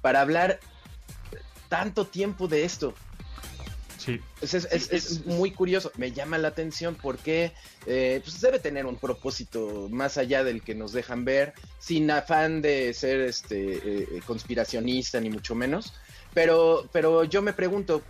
[0.00, 0.58] para hablar
[1.68, 2.94] tanto tiempo de esto.
[3.98, 4.20] Sí.
[4.42, 7.52] Es, es- es- Sí, es es- muy curioso, me llama la atención porque
[7.86, 12.60] eh, pues debe tener un propósito más allá del que nos dejan ver, sin afán
[12.60, 13.76] de ser este
[14.16, 15.94] eh, conspiracionista ni mucho menos,
[16.34, 18.02] pero, pero yo me pregunto,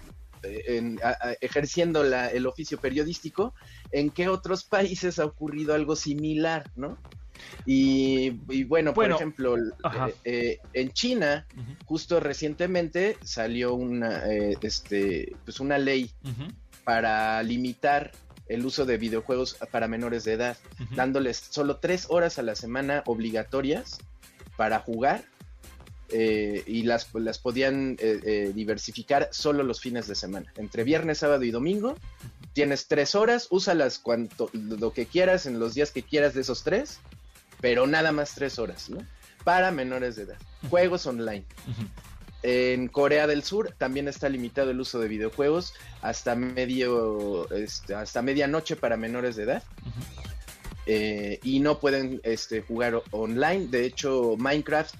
[0.45, 3.55] en- a- a- ejerciendo la- el oficio periodístico,
[3.93, 6.99] ¿en qué otros países ha ocurrido algo similar, no?
[7.67, 11.47] Y, y bueno, Bueno, por ejemplo, eh, eh, en China,
[11.85, 16.11] justo recientemente salió una, eh, este, pues una ley
[16.85, 18.13] para limitar
[18.47, 20.57] el uso de videojuegos para menores de edad,
[20.95, 23.99] dándoles solo tres horas a la semana obligatorias
[24.57, 25.25] para jugar
[26.11, 30.53] eh, y las, las podían eh, eh, diversificar solo los fines de semana.
[30.57, 31.97] Entre viernes, sábado y domingo
[32.53, 36.63] tienes tres horas, úsalas cuanto, lo que quieras en los días que quieras de esos
[36.63, 37.01] tres,
[37.61, 38.99] pero nada más tres horas, ¿no?
[39.43, 40.39] Para menores de edad.
[40.71, 41.45] Juegos online.
[42.43, 48.23] En Corea del Sur también está limitado el uso de videojuegos hasta medio, este, hasta
[48.23, 49.63] medianoche para menores de edad.
[50.87, 53.69] Eh, y no pueden este, jugar online.
[53.69, 54.95] De hecho, Minecraft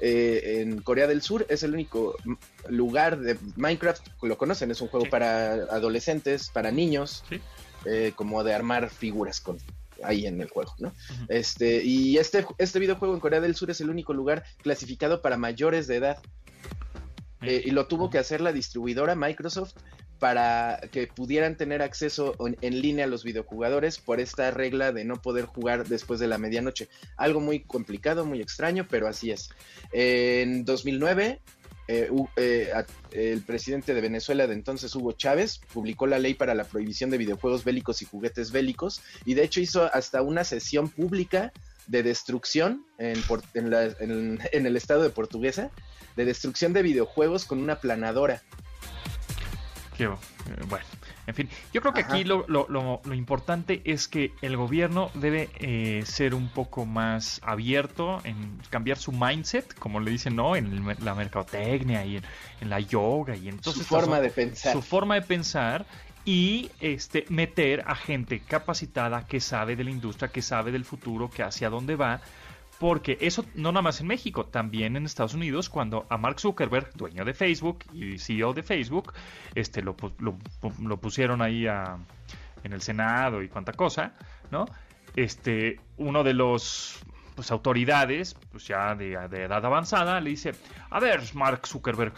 [0.00, 2.16] eh, en Corea del Sur es el único
[2.68, 5.10] lugar de Minecraft, lo conocen, es un juego Sí.
[5.10, 7.40] para adolescentes, para niños, Sí.
[7.84, 9.58] eh, como de armar figuras con
[10.04, 10.92] ahí en el juego, ¿no?
[11.28, 15.36] Este, y este, este videojuego en Corea del Sur es el único lugar clasificado para
[15.36, 16.18] mayores de edad.
[17.40, 19.74] eh, y lo tuvo que hacer la distribuidora Microsoft
[20.18, 25.20] para que pudieran tener acceso en, línea a los videojugadores por esta regla de no
[25.22, 26.88] poder jugar después de la medianoche.
[27.16, 29.50] Algo muy complicado, muy extraño, pero así es.
[29.92, 31.40] En 2009,
[31.86, 36.64] eh, eh, el presidente de Venezuela de entonces, Hugo Chávez, publicó la ley para la
[36.64, 41.52] prohibición de videojuegos bélicos y juguetes bélicos y de hecho hizo hasta una sesión pública
[41.86, 45.70] de destrucción en el estado de Portuguesa,
[46.16, 48.42] de destrucción de videojuegos con una planadora.
[49.98, 50.08] Eh,
[50.68, 50.84] bueno,
[51.26, 55.10] en fin, yo creo que aquí lo, lo, lo, lo, importante es que el gobierno
[55.14, 60.54] debe eh, ser un poco más abierto en cambiar su mindset, como le dicen, ¿no?
[60.54, 62.24] En el, la mercadotecnia y en,
[62.60, 64.72] en, la yoga y en su forma de pensar.
[64.72, 65.84] Su forma de pensar
[66.24, 71.30] y este meter a gente capacitada que sabe de la industria, que sabe del futuro,
[71.30, 72.20] que hacia dónde va,
[72.78, 76.92] porque eso no nada más en México, también en Estados Unidos, cuando a Mark Zuckerberg,
[76.94, 79.12] dueño de Facebook y CEO de Facebook,
[79.54, 80.36] este lo, lo,
[80.80, 81.98] lo pusieron ahí a,
[82.62, 84.14] en el Senado y cuánta cosa,
[84.50, 84.66] ¿no?
[85.16, 87.00] Este, uno de los
[87.34, 90.54] pues, autoridades, pues ya de, de edad avanzada, le dice,
[90.90, 92.12] a ver, Mark Zuckerberg,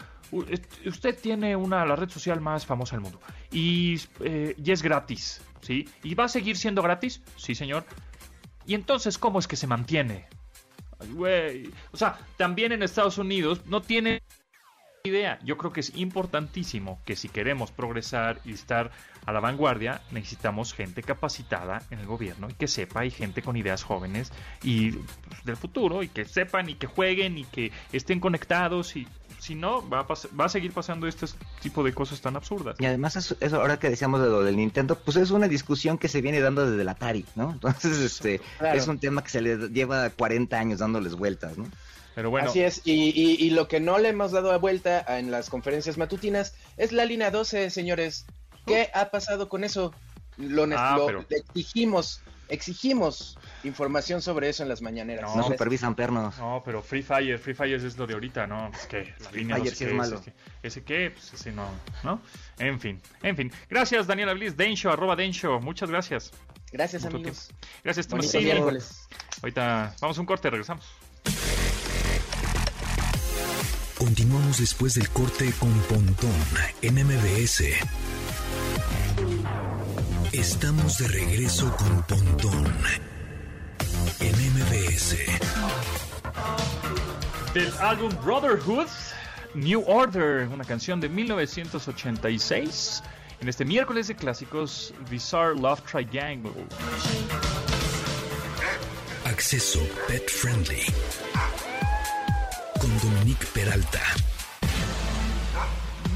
[0.85, 3.19] usted tiene una la red social más famosa del mundo
[3.51, 5.89] y, eh, y es gratis, ¿sí?
[6.03, 7.21] ¿Y va a seguir siendo gratis?
[7.35, 7.85] Sí, señor.
[8.65, 10.27] ¿Y entonces cómo es que se mantiene?
[11.13, 11.69] Güey.
[11.91, 14.21] O sea, también en Estados Unidos no tiene
[15.03, 15.39] idea.
[15.43, 18.91] Yo creo que es importantísimo que si queremos progresar y estar
[19.25, 23.55] a la vanguardia, necesitamos gente capacitada en el gobierno y que sepa, y gente con
[23.55, 24.31] ideas jóvenes
[24.63, 29.07] y pues, del futuro, y que sepan y que jueguen y que estén conectados y
[29.39, 30.07] si no, va a,
[30.39, 31.25] va a, seguir pasando este
[31.61, 32.75] tipo de cosas tan absurdas.
[32.79, 35.97] Y además, eso, eso, ahora que decíamos de lo del Nintendo, pues es una discusión
[35.97, 37.51] que se viene dando desde el Atari, ¿no?
[37.51, 38.77] Entonces, este, claro.
[38.77, 41.65] es un tema que se le lleva 40 años dándoles vueltas, ¿no?
[42.15, 42.49] Pero bueno.
[42.49, 45.97] Así es, y, y, y, lo que no le hemos dado vuelta en las conferencias
[45.97, 48.25] matutinas es la línea 12, señores.
[48.65, 48.97] ¿Qué uh.
[48.97, 49.93] ha pasado con eso?
[50.37, 51.25] Lo, ah, lo pero...
[51.29, 55.29] exigimos, exigimos información sobre eso en las mañaneras.
[55.29, 56.37] No, no supervisan pernos.
[56.37, 58.69] No, pero Free Fire, Free Fire es lo de ahorita, ¿no?
[58.73, 60.19] Es que la línea Fire no sé sí qué, es malo.
[60.19, 61.69] Ese, ese qué, pues ese no,
[62.03, 62.21] ¿no?
[62.59, 63.51] En fin, en fin.
[63.69, 66.31] Gracias, Daniela Bliss, Densho, arroba Densho, muchas gracias.
[66.71, 67.47] Gracias, Mucho amigos.
[67.47, 67.67] Tiempo.
[67.83, 69.07] Gracias, Tom Bonito miércoles.
[69.41, 70.85] Ahorita vamos a un corte, regresamos.
[74.01, 76.33] Continuamos después del corte con Pontón
[76.81, 77.65] en MBS.
[80.31, 82.65] Estamos de regreso con Pontón
[84.19, 85.17] en MBS.
[87.53, 88.87] Del álbum Brotherhood,
[89.53, 93.03] New Order, una canción de 1986.
[93.39, 96.65] En este miércoles de clásicos, Bizarre Love Triangle.
[99.25, 100.87] Acceso Pet Friendly.
[103.63, 103.99] Peralta.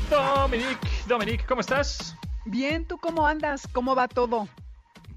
[0.09, 2.15] Dominique, Dominique, ¿cómo estás?
[2.45, 3.67] Bien, ¿tú cómo andas?
[3.71, 4.47] ¿Cómo va todo?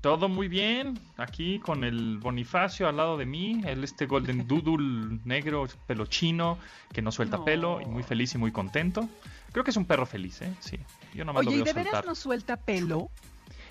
[0.03, 5.21] Todo muy bien, aquí con el Bonifacio al lado de mí, el este Golden Doodle
[5.25, 6.59] negro, pelo chino,
[6.93, 7.47] que no suelta no.
[7.47, 9.09] pelo, y muy feliz y muy contento.
[9.53, 10.53] Creo que es un perro feliz, ¿eh?
[10.61, 10.79] Sí.
[11.15, 11.85] Yo nomás Oye, lo veo ¿y de soltar.
[11.93, 13.11] veras no suelta pelo?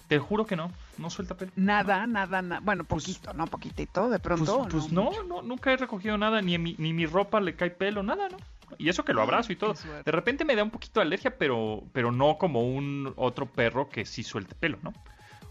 [0.08, 1.52] Te juro que no, no suelta pelo.
[1.56, 2.62] Nada, nada, nada.
[2.64, 3.48] Bueno, poquito, pues, ¿no?
[3.48, 4.62] Poquitito, de pronto.
[4.64, 7.72] Pues, pues no, no, nunca he recogido nada, ni, mi, ni mi ropa le cae
[7.72, 8.38] pelo, nada, ¿no?
[8.78, 9.76] Y eso que lo abrazo y todo.
[10.06, 13.90] De repente me da un poquito de alergia, pero, pero no como un otro perro
[13.90, 14.94] que sí suelte pelo, ¿no?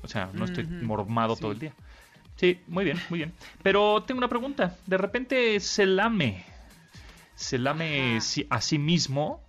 [0.02, 0.82] O sea, no estoy uh -huh.
[0.82, 1.40] mormado sí.
[1.40, 1.72] todo el día.
[2.36, 3.32] Sí, muy bien, muy bien.
[3.62, 4.76] Pero tengo una pregunta.
[4.86, 6.44] De repente se lame.
[7.34, 8.18] Se lame
[8.50, 9.42] a sí mismo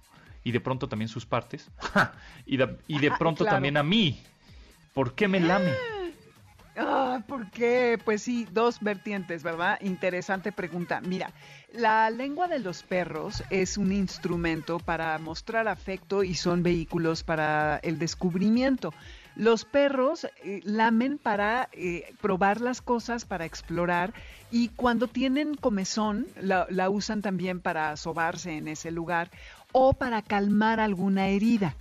[0.43, 1.69] y de pronto también sus partes.
[2.45, 3.57] y, de, y de pronto claro.
[3.57, 4.21] también a mí.
[4.97, 5.73] ¿Por qué me lame?
[6.75, 7.99] Ah, ¿Por qué?
[8.03, 9.77] Pues sí, dos vertientes, ¿verdad?
[9.81, 11.01] Interesante pregunta.
[11.01, 11.31] Mira,
[11.71, 17.77] la lengua de los perros es un instrumento para mostrar afecto y son vehículos para
[17.83, 18.91] el descubrimiento.
[19.35, 24.15] Los perros eh, lamen para eh, probar las cosas, para explorar
[24.49, 29.29] y cuando tienen comezón la, la usan también para sobarse en ese lugar
[29.73, 31.75] o para calmar alguna herida.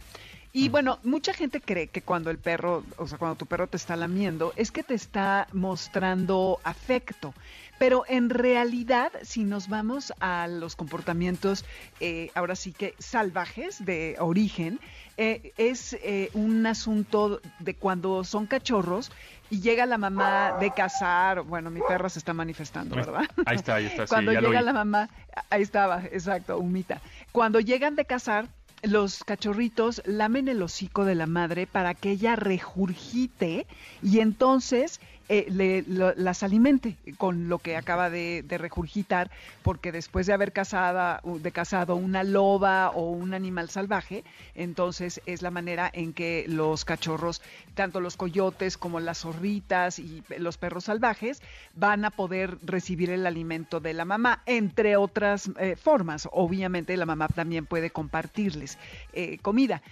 [0.56, 3.76] Y bueno, mucha gente cree que cuando el perro, o sea, cuando tu perro te
[3.76, 7.34] está lamiendo, es que te está mostrando afecto.
[7.78, 11.66] Pero en realidad, si nos vamos a los comportamientos,
[12.00, 14.80] eh, ahora sí que salvajes de origen,
[15.18, 19.12] eh, es eh, un asunto de cuando son cachorros
[19.50, 23.24] y llega la mamá de cazar, bueno, mi perra se está manifestando, ¿verdad?
[23.44, 24.06] Ahí está, ahí está.
[24.06, 25.10] Cuando sí, llega la mamá,
[25.50, 27.02] ahí estaba, exacto, humita.
[27.30, 28.48] Cuando llegan de cazar,
[28.82, 33.66] los cachorritos lamen el hocico de la madre para que ella regurgite
[34.02, 39.30] y entonces eh, le, las alimente con lo que acaba de, regurgitar,
[39.62, 45.42] porque después de haber cazado, de cazado una loba o un animal salvaje, entonces es
[45.42, 47.42] la manera en que los cachorros,
[47.74, 51.42] tanto los coyotes como las zorritas y los perros salvajes,
[51.74, 56.28] van a poder recibir el alimento de la mamá, entre otras eh, formas.
[56.32, 58.78] Obviamente la mamá también puede compartirles
[59.12, 59.82] eh, comida.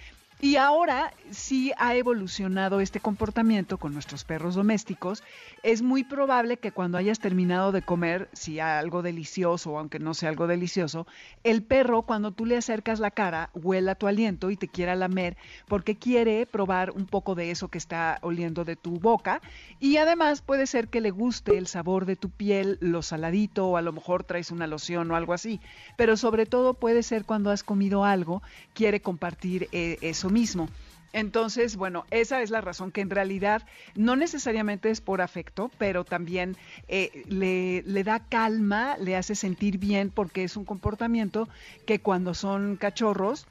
[0.44, 5.22] Y ahora sí ha evolucionado este comportamiento con nuestros perros domésticos.
[5.62, 10.28] Es muy probable que cuando hayas terminado de comer, si algo delicioso aunque no sea
[10.28, 11.06] algo delicioso,
[11.44, 15.38] el perro cuando tú le acercas la cara huela tu aliento y te quiera lamer
[15.66, 19.40] porque quiere probar un poco de eso que está oliendo de tu boca.
[19.80, 23.78] Y además puede ser que le guste el sabor de tu piel, lo saladito o
[23.78, 25.58] a lo mejor traes una loción o algo así.
[25.96, 28.42] Pero sobre todo puede ser cuando has comido algo,
[28.74, 30.68] quiere compartir eh, eso mismo.
[31.14, 33.62] Entonces, bueno, esa es la razón que en realidad
[33.94, 36.56] no necesariamente es por afecto, pero también
[36.88, 41.48] eh, le, le, da calma, le hace sentir bien porque es un comportamiento
[41.86, 43.46] que cuando son cachorros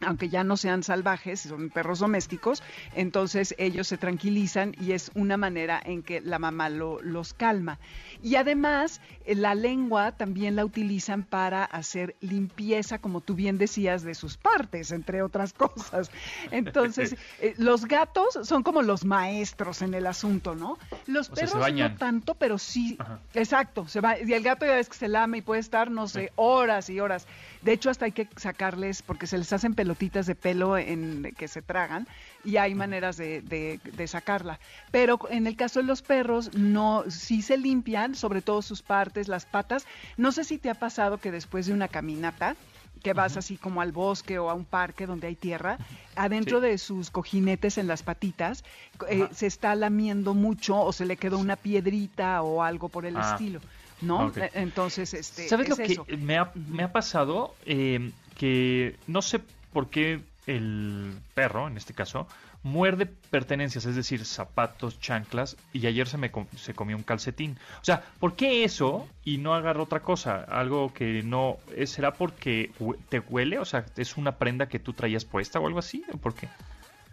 [0.00, 2.62] aunque ya no sean salvajes, son perros domésticos,
[2.94, 7.78] entonces ellos se tranquilizan y es una manera en que la mamá los calma.
[8.22, 14.02] Y además, eh, la lengua también la utilizan para hacer limpieza, como tú bien decías,
[14.02, 16.10] de sus partes, entre otras cosas.
[16.50, 20.78] Entonces, eh, los gatos son como los maestros en el asunto, ¿no?
[21.06, 22.98] Los perros no tanto, pero sí,
[23.34, 26.08] exacto, se va, y el gato ya ves que se lame y puede estar, no
[26.08, 27.26] sé, horas y horas.
[27.66, 31.48] De hecho, hasta hay que sacarles, porque se les hacen pelotitas de pelo en, que
[31.48, 32.06] se tragan,
[32.44, 34.60] y hay maneras de, de, sacarla.
[34.92, 39.26] Pero en el caso de los perros, no, sí se limpian, sobre todo sus partes,
[39.26, 39.84] las patas.
[40.16, 42.54] No sé si te ha pasado que después de una caminata,
[43.02, 45.76] que vas así como al bosque o a un parque donde hay tierra,
[46.14, 48.62] adentro de sus cojinetes en las patitas
[49.08, 53.16] eh, se está lamiendo mucho o se le quedó una piedrita o algo por el
[53.16, 53.32] ah.
[53.32, 53.60] estilo.
[54.00, 54.32] ¿No?
[54.36, 55.48] E, entonces, este.
[55.48, 57.54] ¿Sabes lo que me ha, me ha pasado?
[57.64, 59.40] Eh, que no sé
[59.72, 62.26] por qué el perro, en este caso,
[62.62, 67.58] muerde pertenencias, es decir, zapatos, chanclas, y ayer se me se comió un calcetín.
[67.80, 70.44] O sea, ¿por qué eso y no agarra otra cosa?
[70.48, 71.58] Algo que no...
[71.86, 72.72] ¿Será porque
[73.08, 73.58] te huele?
[73.58, 76.04] O sea, ¿es una prenda que tú traías puesta o algo así?
[76.12, 76.48] ¿O por qué?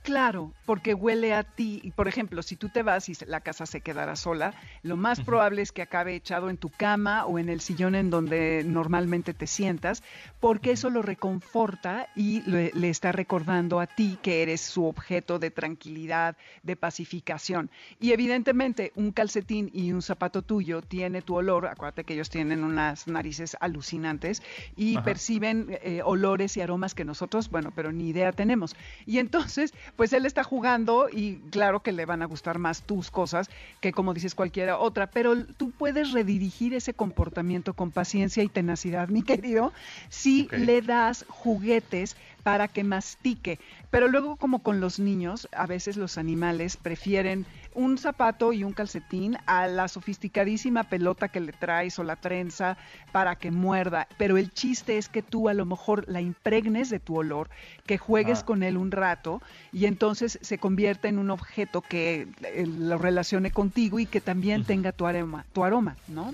[0.03, 1.93] Claro, porque huele a ti.
[1.95, 5.61] Por ejemplo, si tú te vas y la casa se quedará sola, lo más probable
[5.61, 9.47] es que acabe echado en tu cama o en el sillón en donde normalmente te
[9.47, 10.03] sientas,
[10.41, 15.51] porque eso lo reconforta y le, está recordando a ti que eres su objeto de
[15.51, 17.71] tranquilidad, de pacificación.
[18.01, 22.65] Y evidentemente un calcetín y un zapato tuyo tiene tu olor, acuérdate que ellos tienen
[22.65, 24.43] unas narices alucinantes
[24.75, 28.75] y perciben eh, olores y aromas que nosotros, bueno, pero ni idea tenemos.
[29.05, 33.11] Y entonces pues él está jugando y claro que le van a gustar más tus
[33.11, 38.49] cosas que como dices cualquiera otra, pero tú puedes redirigir ese comportamiento con paciencia y
[38.49, 39.73] tenacidad, mi querido,
[40.09, 43.59] si le das juguetes para que mastique.
[43.89, 48.73] Pero luego, como con los niños, a veces los animales prefieren un zapato y un
[48.73, 52.77] calcetín a la sofisticadísima pelota que le traes o la trenza
[53.11, 54.07] para que muerda.
[54.17, 57.49] Pero el chiste es que tú a lo mejor la impregnes de tu olor,
[57.85, 58.45] que juegues ah.
[58.45, 63.51] con él un rato y entonces se convierte en un objeto que eh, lo relacione
[63.51, 66.33] contigo y que también tenga tu aroma, tu aroma, ¿no?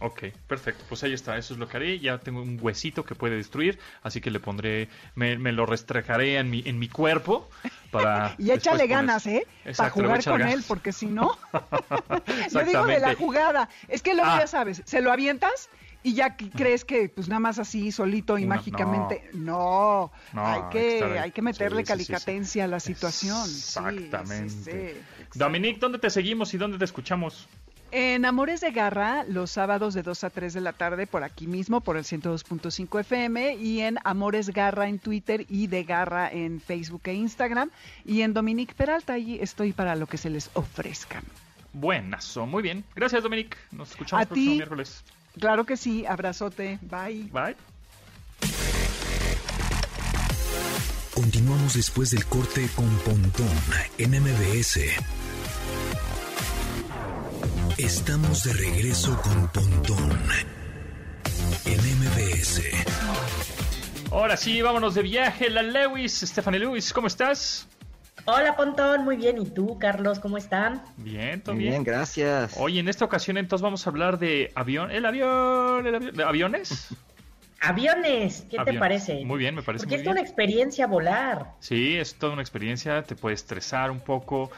[0.00, 0.84] Ok, perfecto.
[0.88, 1.98] Pues ahí está, eso es lo que haré.
[1.98, 6.50] Ya tengo un huesito que puede destruir, así que le pondré, me, lo restrejaré en
[6.50, 7.48] mi, en mi cuerpo
[7.90, 8.34] para...
[8.38, 9.46] y échale ganas, ¿eh?
[9.76, 11.36] para jugar con él, porque si no...
[12.52, 13.68] Yo digo de la jugada.
[13.88, 14.40] Es que luego ah.
[14.40, 15.68] ya sabes, se lo avientas
[16.04, 21.30] y ya crees que pues nada más así solito y mágicamente no, hay que hay
[21.32, 23.42] que meterle calicatencia a la situación.
[23.42, 25.02] Exactamente.
[25.34, 27.48] Dominique dónde te seguimos y dónde te escuchamos
[27.96, 31.46] en Amores de Garra, los sábados de 2 a 3 de la tarde, por aquí
[31.46, 36.60] mismo, por el 102.5 FM, y en Amores Garra en Twitter y de Garra en
[36.60, 37.70] Facebook e Instagram.
[38.04, 41.22] Y en Dominique Peralta, ahí estoy para lo que se les ofrezca.
[41.72, 42.84] Buenazo, muy bien.
[42.96, 43.56] Gracias, Dominique.
[43.70, 45.04] Nos escuchamos el próximo miércoles.
[45.38, 46.80] Claro que sí, abrazote.
[46.82, 47.30] Bye.
[47.32, 47.54] Bye.
[51.14, 53.48] Continuamos después del corte con Pontón
[53.98, 54.80] en MBS.
[57.78, 60.16] Estamos de regreso con Pontón
[61.64, 62.62] en MBS.
[64.12, 65.50] Ahora sí, vámonos de viaje.
[65.50, 67.66] La Lewis, Stephanie Lewis, ¿cómo estás?
[68.26, 69.38] Hola Pontón, muy bien.
[69.42, 70.84] ¿Y tú, Carlos, cómo están?
[70.98, 71.70] Bien, todo bien.
[71.70, 72.54] Bien, gracias.
[72.58, 76.22] Oye, en esta ocasión entonces vamos a hablar de avión, el avión, el avión, ¿de
[76.22, 76.88] aviones?
[77.64, 79.24] Aviones, ¿qué te parece?
[79.24, 80.22] Muy bien, me parece Porque muy es toda bien.
[80.22, 81.54] una experiencia volar.
[81.60, 84.50] Sí, es toda una experiencia, te puede estresar un poco.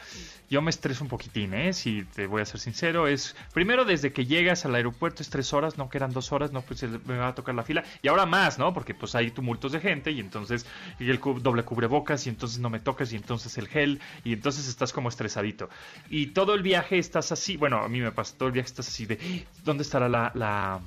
[0.49, 1.73] Yo me estreso un poquitín, ¿eh?
[1.73, 5.51] Si te voy a ser sincero, es primero desde que llegas al aeropuerto es tres
[5.53, 7.83] horas, no que eran dos horas, no, pues me va a tocar la fila.
[8.01, 8.73] Y ahora más, ¿no?
[8.73, 10.65] Porque pues hay tumultos de gente y entonces
[10.99, 14.67] y el doble cubrebocas y entonces no me tocas y entonces el gel y entonces
[14.69, 15.69] estás como estresadito.
[16.09, 18.87] Y todo el viaje estás así, bueno, a mí me pasa, todo el viaje estás
[18.87, 20.31] así de, ¿dónde estará la...
[20.33, 20.79] la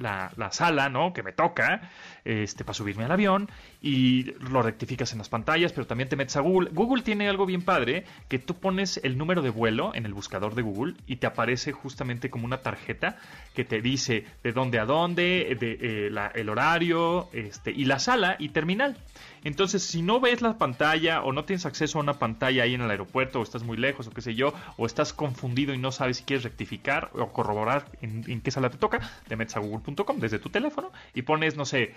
[0.00, 1.12] la, la sala, ¿no?
[1.12, 1.82] Que me toca,
[2.24, 3.48] este, para subirme al avión
[3.80, 6.70] y lo rectificas en las pantallas, pero también te metes a Google.
[6.72, 10.54] Google tiene algo bien padre, que tú pones el número de vuelo en el buscador
[10.54, 13.18] de Google y te aparece justamente como una tarjeta
[13.54, 18.36] que te dice de dónde a dónde, de, eh, el horario, este, y la sala
[18.38, 18.96] y terminal.
[19.42, 22.82] Entonces, si no ves la pantalla o no tienes acceso a una pantalla ahí en
[22.82, 25.92] el aeropuerto o estás muy lejos o qué sé yo, o estás confundido y no
[25.92, 30.18] sabes si quieres rectificar o corroborar en, qué sala te toca, te metes a google.com
[30.18, 31.94] desde tu teléfono y pones, no sé,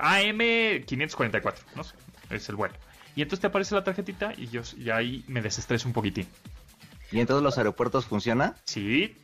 [0.00, 1.94] AM544, no sé,
[2.30, 2.74] es el vuelo.
[3.16, 6.26] Y entonces te aparece la tarjetita y yo y ahí me desestreso un poquitín.
[7.12, 8.56] ¿Y en todos los aeropuertos funciona?
[8.64, 9.16] Sí,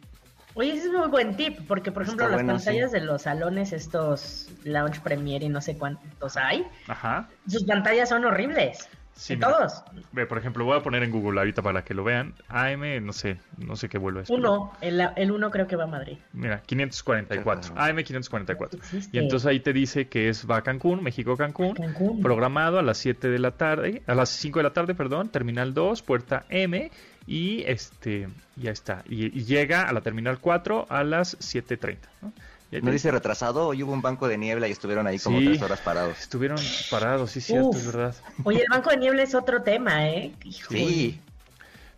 [0.55, 2.99] Oye, ese es muy buen tip, porque por ejemplo Está las bueno, pantallas sí.
[2.99, 7.29] de los salones, estos Lounge Premier y no sé cuántos hay, ajá.
[7.49, 8.89] sus pantallas son horribles.
[9.21, 9.59] Sí, de mira.
[9.59, 9.85] todos.
[10.13, 12.33] Ve, por ejemplo, voy a poner en Google ahorita para que lo vean.
[12.49, 14.31] AM, no sé, no sé qué vuelo es.
[14.31, 16.17] Uno, el, el uno creo que va a Madrid.
[16.33, 17.75] Mira, 544.
[17.77, 17.87] Ajá.
[17.87, 18.79] AM 544.
[18.79, 19.15] Existe.
[19.17, 22.23] Y entonces ahí te dice que es va a Cancún, México Cancún, Cancún.
[22.23, 25.75] programado a las 7 de la tarde, a las 5 de la tarde, perdón, terminal
[25.75, 26.91] 2, puerta M
[27.27, 29.05] y este ya está.
[29.07, 32.33] Y, y llega a la terminal 4 a las 7:30, ¿no?
[32.71, 33.67] ¿No dice retrasado?
[33.69, 35.47] Hoy hubo un banco de niebla y estuvieron ahí como Sí.
[35.47, 36.21] tres horas parados.
[36.21, 36.59] Estuvieron
[36.91, 37.77] parados, sí, cierto, Uf.
[37.77, 38.15] es verdad.
[38.45, 40.33] Oye, el banco de niebla es otro tema, ¿eh?
[40.45, 40.79] Híjole.
[40.79, 41.21] Sí.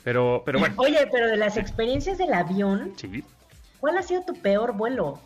[0.02, 3.22] Pero, pero bueno, Oye, pero de las experiencias del avión, sí.
[3.80, 5.20] ¿cuál ha sido tu peor vuelo?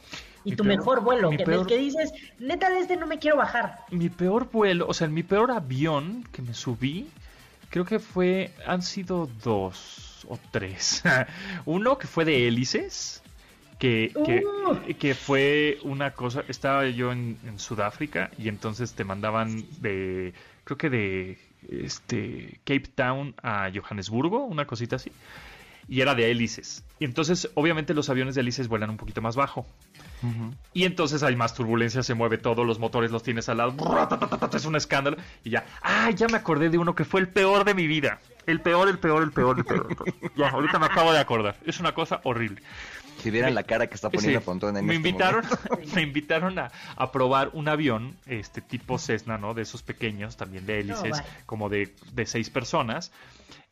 [0.45, 3.07] Y Mi tu peor- mejor vuelo, que, peor- del que dices, neta de este no
[3.07, 3.81] me quiero bajar.
[3.91, 7.09] Mi peor vuelo, o sea, mi peor avión que me subí,
[7.71, 11.03] creo que fue, han sido dos o tres.
[11.67, 13.23] Uno que fue de hélices,
[13.79, 14.95] que, que, Uh.
[14.99, 20.33] que fue una cosa, estaba yo en, en Sudáfrica y entonces te mandaban de,
[20.64, 25.12] creo que de este Cape Town a Johannesburgo, una cosita así.
[25.89, 26.83] Y era de hélices.
[26.99, 29.64] Y entonces, obviamente, los aviones de hélices vuelan un poquito más bajo.
[30.72, 33.77] Y entonces hay más turbulencia, se mueve todo, los motores los tienes al lado,
[34.53, 35.16] es un escándalo.
[35.45, 38.18] Y ya, ah, ya me acordé de uno que fue el peor de mi vida.
[38.47, 39.89] El peor, el peor, el peor, el peor.
[40.37, 41.57] Ya, ahorita me acabo de acordar.
[41.64, 42.62] Es una cosa horrible.
[43.23, 45.79] Si vieran la cara que está poniendo Sí, Pontón en me este invitaron, momento.
[45.95, 49.55] me invitaron a, a probar un avión, este tipo Cessna, ¿no?
[49.55, 51.25] De esos pequeños, también de hélices, vaya.
[51.47, 53.12] como de, de seis personas,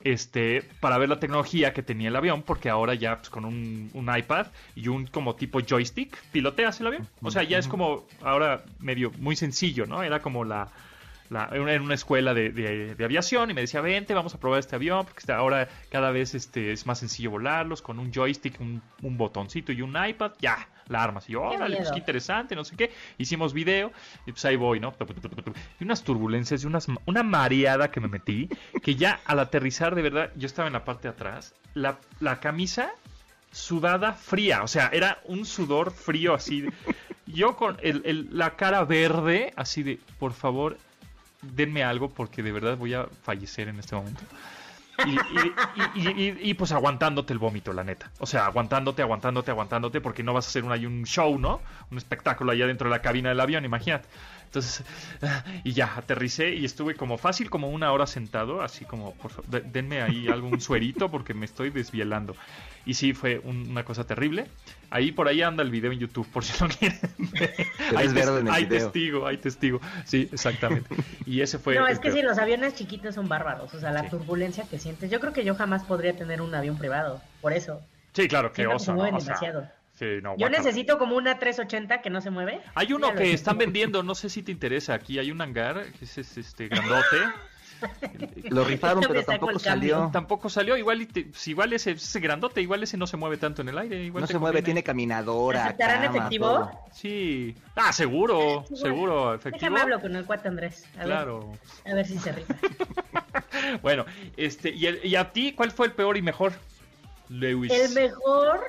[0.02, 3.90] este, para ver la tecnología que tenía el avión, porque ahora ya pues, con un,
[3.94, 7.08] un iPad y un como tipo joystick piloteas el avión.
[7.22, 10.02] O sea, ya es como ahora medio muy sencillo, ¿no?
[10.02, 10.68] Era como la
[11.30, 14.60] la- en una escuela de, de- de aviación y me decía, vente, vamos a probar
[14.60, 18.82] este avión, porque ahora cada vez este, es más sencillo volarlos con un joystick, un,
[19.02, 21.28] un botoncito y un iPad, ya, la armas.
[21.28, 22.92] Y yo, órale, pues qué interesante, no sé qué.
[23.18, 23.90] Hicimos video
[24.26, 24.94] y pues ahí voy, ¿no?
[25.80, 28.48] Y unas turbulencias y unas, una mareada que me metí,
[28.82, 32.38] que ya al aterrizar de verdad, yo estaba en la parte de atrás, la, la
[32.40, 32.92] camisa
[33.50, 36.62] sudada fría, o sea, era un sudor frío así.
[36.62, 36.72] de-
[37.26, 40.76] yo con el- el- la cara verde, así de, por favor,
[41.52, 44.22] denme algo porque de verdad voy a fallecer en este momento.
[45.06, 48.10] Y, pues aguantándote el vómito, la neta.
[48.18, 51.60] O sea, aguantándote, aguantándote, aguantándote, porque no vas a hacer un, un show, ¿no?
[51.90, 54.08] Un espectáculo allá dentro de la cabina del avión, imagínate.
[54.54, 54.84] Entonces,
[55.64, 59.50] y ya, aterricé y estuve como fácil, como una hora sentado, así como, por favor,
[59.50, 62.36] de- denme ahí algún suerito porque me estoy desvielando.
[62.86, 64.46] Y sí, fue un- una cosa terrible.
[64.90, 67.00] Ahí por ahí anda el video en YouTube, por si lo quieren
[67.32, 67.54] ver.
[67.96, 68.84] Hay, ves verde en el hay video.
[68.84, 69.80] testigo, hay testigo.
[70.04, 70.94] Sí, exactamente.
[71.26, 71.74] Y ese fue.
[71.74, 72.20] no, es que peor.
[72.20, 73.74] sí, los aviones chiquitos son bárbaros.
[73.74, 74.10] O sea, la Sí.
[74.10, 75.10] turbulencia que sientes.
[75.10, 77.20] Yo creo que yo jamás podría tener un avión privado.
[77.40, 77.80] Por eso.
[78.12, 78.98] Sí, claro, que oso, se ¿no?
[79.00, 79.68] O sea, demasiado.
[79.94, 82.60] Sí, no, Yo necesito como una 380 que no se mueve.
[82.74, 84.94] Hay uno que están vendiendo, no sé si te interesa.
[84.94, 87.16] Aquí hay un hangar, que es, es, este grandote.
[88.50, 90.08] Lo rifaron, pero tampoco salió.
[90.12, 93.36] Tampoco salió, igual, y te- si igual ese, ese grandote, igual ese no se mueve
[93.36, 94.02] tanto en el aire.
[94.04, 95.64] Igual No se mueve, tiene caminadora.
[95.66, 96.46] ¿Aceptarán cama, efectivo?
[96.46, 96.70] todo.
[96.92, 97.54] Sí.
[97.74, 99.60] Ah, seguro, Sí, seguro, efectivo.
[99.60, 100.86] Déjame hablo con el cuate Andrés.
[100.98, 101.50] A Claro.
[101.84, 102.54] ver, a ver si se rifa.
[103.82, 104.04] Bueno,
[104.36, 106.52] este, y, el- y a ti, ¿cuál fue el peor y mejor?
[107.28, 107.70] Lewis.
[107.72, 108.60] El mejor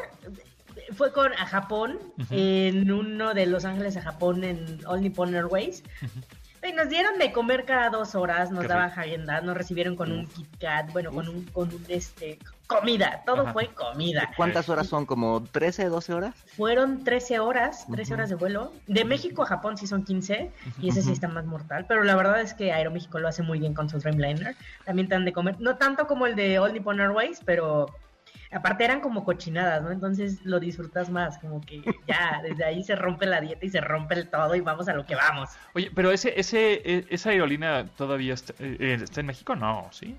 [0.93, 5.83] fue con a Japón, en uno de Los Ángeles a Japón en All Nippon Airways.
[6.63, 10.25] Sí, nos dieron de comer cada dos horas, nos Qué daban nos recibieron con un
[10.25, 13.53] Kit Kat, bueno, con un, con un, este, comida, todo Ajá.
[13.53, 14.31] fue comida.
[14.35, 15.05] ¿Cuántas horas son?
[15.05, 16.35] ¿Como 13, 12 horas?
[16.55, 18.13] Fueron 13 horas, 13 Ujú.
[18.15, 18.73] horas de vuelo.
[18.87, 22.15] De México a Japón sí son 15, y ese sí está más mortal, pero la
[22.15, 24.55] verdad es que Aeroméxico lo hace muy bien con su Dreamliner.
[24.85, 27.87] También te han de comer, no tanto como el de All Nippon Airways, pero
[28.55, 29.91] aparte eran como cochinadas, ¿no?
[29.91, 33.81] Entonces lo disfrutas más, como que ya, desde ahí se rompe la dieta y se
[33.81, 35.49] rompe el todo y vamos a lo que vamos.
[35.73, 39.87] Oye, pero ese, ese, e- esa aerolínea todavía está, eh, eh, está en México, ¿no?
[39.91, 40.15] ¿Sí?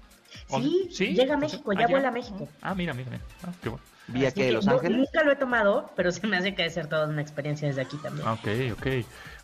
[0.51, 2.49] ¿O- Sí, llega a México, ya vuela a México.
[2.63, 3.23] Ah, mira, mira, mira.
[3.45, 3.85] Ah, qué bueno.
[4.09, 4.99] ¿Vía que que Los no- Ángeles?
[4.99, 7.81] Nunca lo he tomado, pero se me hace que debe ser toda una experiencia desde
[7.83, 8.29] aquí también.
[8.29, 8.47] Ok,
[8.79, 8.87] ok.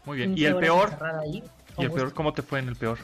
[0.04, 0.32] Muy bien.
[0.32, 0.98] ¿Y 15 el peor?
[1.20, 1.42] ahí,
[1.78, 2.12] ¿Y el peor?
[2.14, 2.98] ¿Cómo te fue en el peor?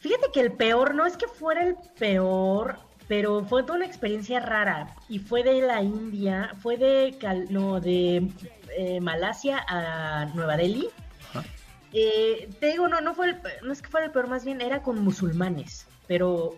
[0.00, 2.78] Fíjate que el peor no es que fuera el peor,
[3.12, 4.88] pero fue toda una experiencia rara.
[5.06, 8.26] Y fue de la India, fue de, Cal- no, de
[8.74, 10.88] eh, Malasia a Nueva Delhi.
[11.28, 11.44] Ajá.
[11.92, 14.62] Eh, te digo, no, no fue el, no es que fuera el peor, más bien
[14.62, 16.56] era con musulmanes, pero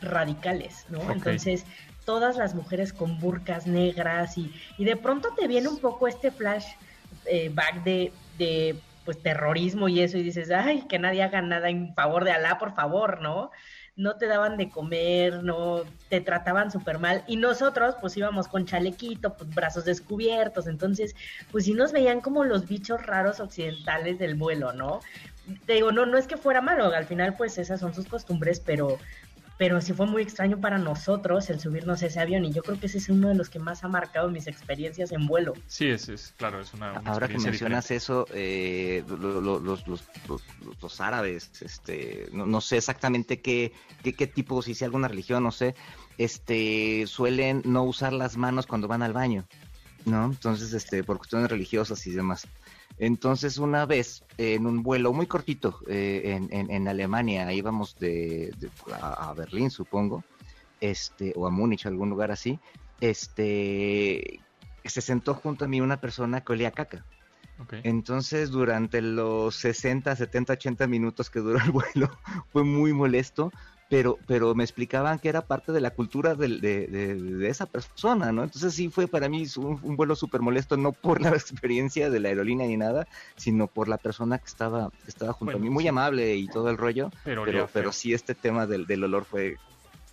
[0.00, 1.10] radicales, ¿no?
[1.10, 1.66] Entonces,
[2.04, 6.30] todas las mujeres con burcas negras y, y de pronto te viene un poco este
[6.30, 6.66] flash
[7.24, 11.68] eh, back de, de pues terrorismo y eso y dices, ay, que nadie haga nada
[11.68, 13.50] en favor de Alá, por favor, ¿no?
[13.96, 18.66] No te daban de comer, no te trataban súper mal y nosotros pues íbamos con
[18.66, 21.14] chalequito, pues brazos descubiertos, entonces
[21.50, 25.00] pues sí nos veían como los bichos raros occidentales del vuelo, ¿no?
[25.64, 28.60] Te digo, no, no es que fuera malo, al final pues esas son sus costumbres,
[28.60, 28.98] pero
[29.58, 32.78] pero sí fue muy extraño para nosotros el subirnos a ese avión y yo creo
[32.78, 35.54] que ese es uno de los que más ha marcado mis experiencias en vuelo.
[35.66, 37.96] Sí, es, es claro, es una, una Ahora que mencionas diferente.
[37.96, 40.42] eso, eh, lo- lo- los, los, los,
[40.82, 45.42] los árabes, este, no, no sé exactamente qué, qué, qué tipo, si sea alguna religión,
[45.42, 45.74] no sé,
[46.18, 49.46] este, suelen no usar las manos cuando van al baño,
[50.04, 50.26] ¿no?
[50.26, 52.46] Entonces, este, por cuestiones religiosas y demás.
[52.98, 58.52] Entonces, una vez, en un vuelo muy cortito, eh, en, en, en Alemania, íbamos de,
[58.58, 58.70] de-
[59.00, 60.24] a, a Berlín, supongo,
[60.80, 62.58] este, o a Múnich, algún lugar así,
[63.00, 64.40] este,
[64.84, 67.04] se sentó junto a mí una persona que olía caca.
[67.58, 67.74] Ok.
[67.82, 72.10] Entonces, durante los 60, 70, 80 minutos que duró el vuelo,
[72.52, 73.52] fue muy molesto,
[73.88, 77.66] pero, pero me explicaban que era parte de la cultura del- de, de- de esa
[77.66, 78.42] persona, ¿no?
[78.44, 82.20] Entonces sí fue para mí un, un vuelo súper molesto, no por la experiencia de
[82.20, 83.06] la aerolínea ni nada,
[83.36, 85.88] sino por la persona que estaba, que estaba junto Bueno, a mí, muy sí.
[85.88, 89.56] amable y todo el rollo, Pero, pero, pero sí este tema del, del olor fue,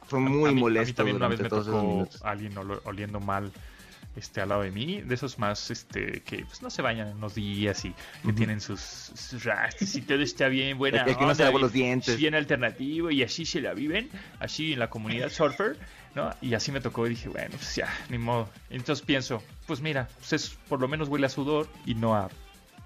[0.07, 2.21] fue muy a mí- molesto A mí también una vez durante me tocó minutos.
[2.23, 3.51] alguien oliendo mal
[4.15, 7.17] este al lado de mí, de esos más este que pues no se bañan en
[7.17, 7.91] unos días y
[8.21, 8.35] que Ujú.
[8.35, 11.57] tienen sus, sus rastas y todo está bien, buena El que no se onda, lavó
[11.59, 12.09] y- los dientes.
[12.09, 14.09] es bien alternativo y así se la viven,
[14.39, 15.77] así en la comunidad surfer,
[16.15, 16.29] ¿no?
[16.41, 18.49] Y así me tocó y dije, bueno, pues ya, ni modo.
[18.69, 22.29] Entonces pienso, pues mira, pues es, por lo menos huele a sudor y no a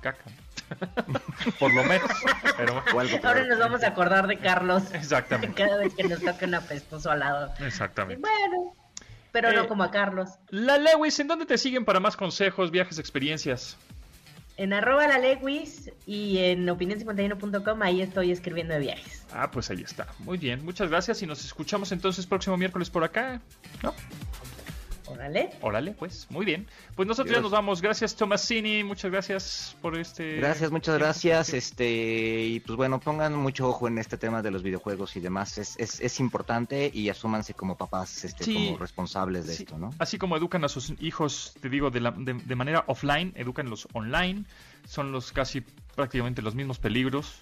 [0.01, 0.23] caca.
[1.59, 2.09] por lo menos.
[2.57, 2.83] Pero
[3.23, 7.09] Ahora nos vamos a acordar de Carlos exactamente, cada vez que nos toque un apestoso
[7.11, 7.53] al lado.
[7.59, 8.21] Y exactamente.
[8.21, 8.73] bueno,
[9.41, 10.29] pero Eh, no como a Carlos.
[10.49, 13.77] La Lewis, ¿en dónde te siguen para más consejos, viajes, experiencias?
[14.57, 19.23] En arroba la Lewis y en opinion51.com ahí estoy escribiendo de viajes.
[19.31, 20.07] Ah, pues ahí está.
[20.19, 23.39] Muy bien, muchas gracias y nos escuchamos entonces próximo miércoles por acá.
[23.83, 23.93] ¿No?
[25.07, 25.49] Órale.
[25.61, 26.67] Órale, pues, muy bien.
[26.95, 27.81] Pues nosotros ya nos vamos.
[27.81, 28.83] Gracias, Tomasini.
[28.83, 30.35] Muchas gracias por este.
[30.37, 31.53] Gracias, muchas gracias.
[31.53, 35.57] Este, y pues bueno, pongan mucho ojo en este tema de los videojuegos y demás.
[35.57, 38.53] Es, es, es importante y asúmanse como papás, este, Sí.
[38.67, 39.91] como responsables de Sí, esto, ¿no?
[39.99, 43.87] Así como educan a sus hijos, te digo, de, la- de, de manera offline, educanlos
[43.93, 44.43] online.
[44.87, 45.61] Son los casi
[45.95, 47.39] prácticamente los mismos peligros.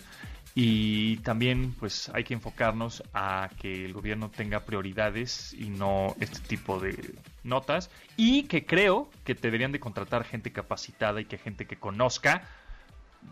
[0.58, 6.40] Y también, pues, hay que enfocarnos a que el gobierno tenga prioridades y no este
[6.40, 7.92] tipo de notas.
[8.16, 12.44] Y que creo que deberían de contratar gente capacitada y que gente que conozca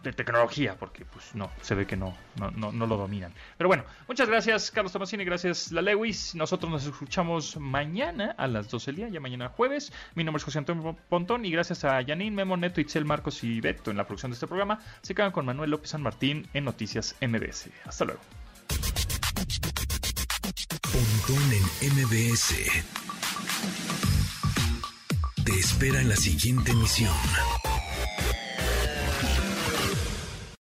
[0.01, 3.33] de tecnología, porque pues no, se ve que no, no, no, no lo dominan.
[3.57, 6.35] Pero bueno, muchas gracias Carlos Tomasini, gracias La Lewis.
[6.35, 9.93] Nosotros nos escuchamos mañana a las 12 del día, ya mañana jueves.
[10.15, 13.61] Mi nombre es José Antonio Pontón y gracias a Janine, Memo, Neto, Itzel, Marcos y
[13.61, 14.79] Beto en la producción de este programa.
[15.01, 17.69] Se quedan con Manuel López San Martín en Noticias MBS.
[17.85, 18.21] Hasta luego.
[20.91, 22.55] Pontón en MBS.
[25.43, 27.11] Te espera en la siguiente emisión.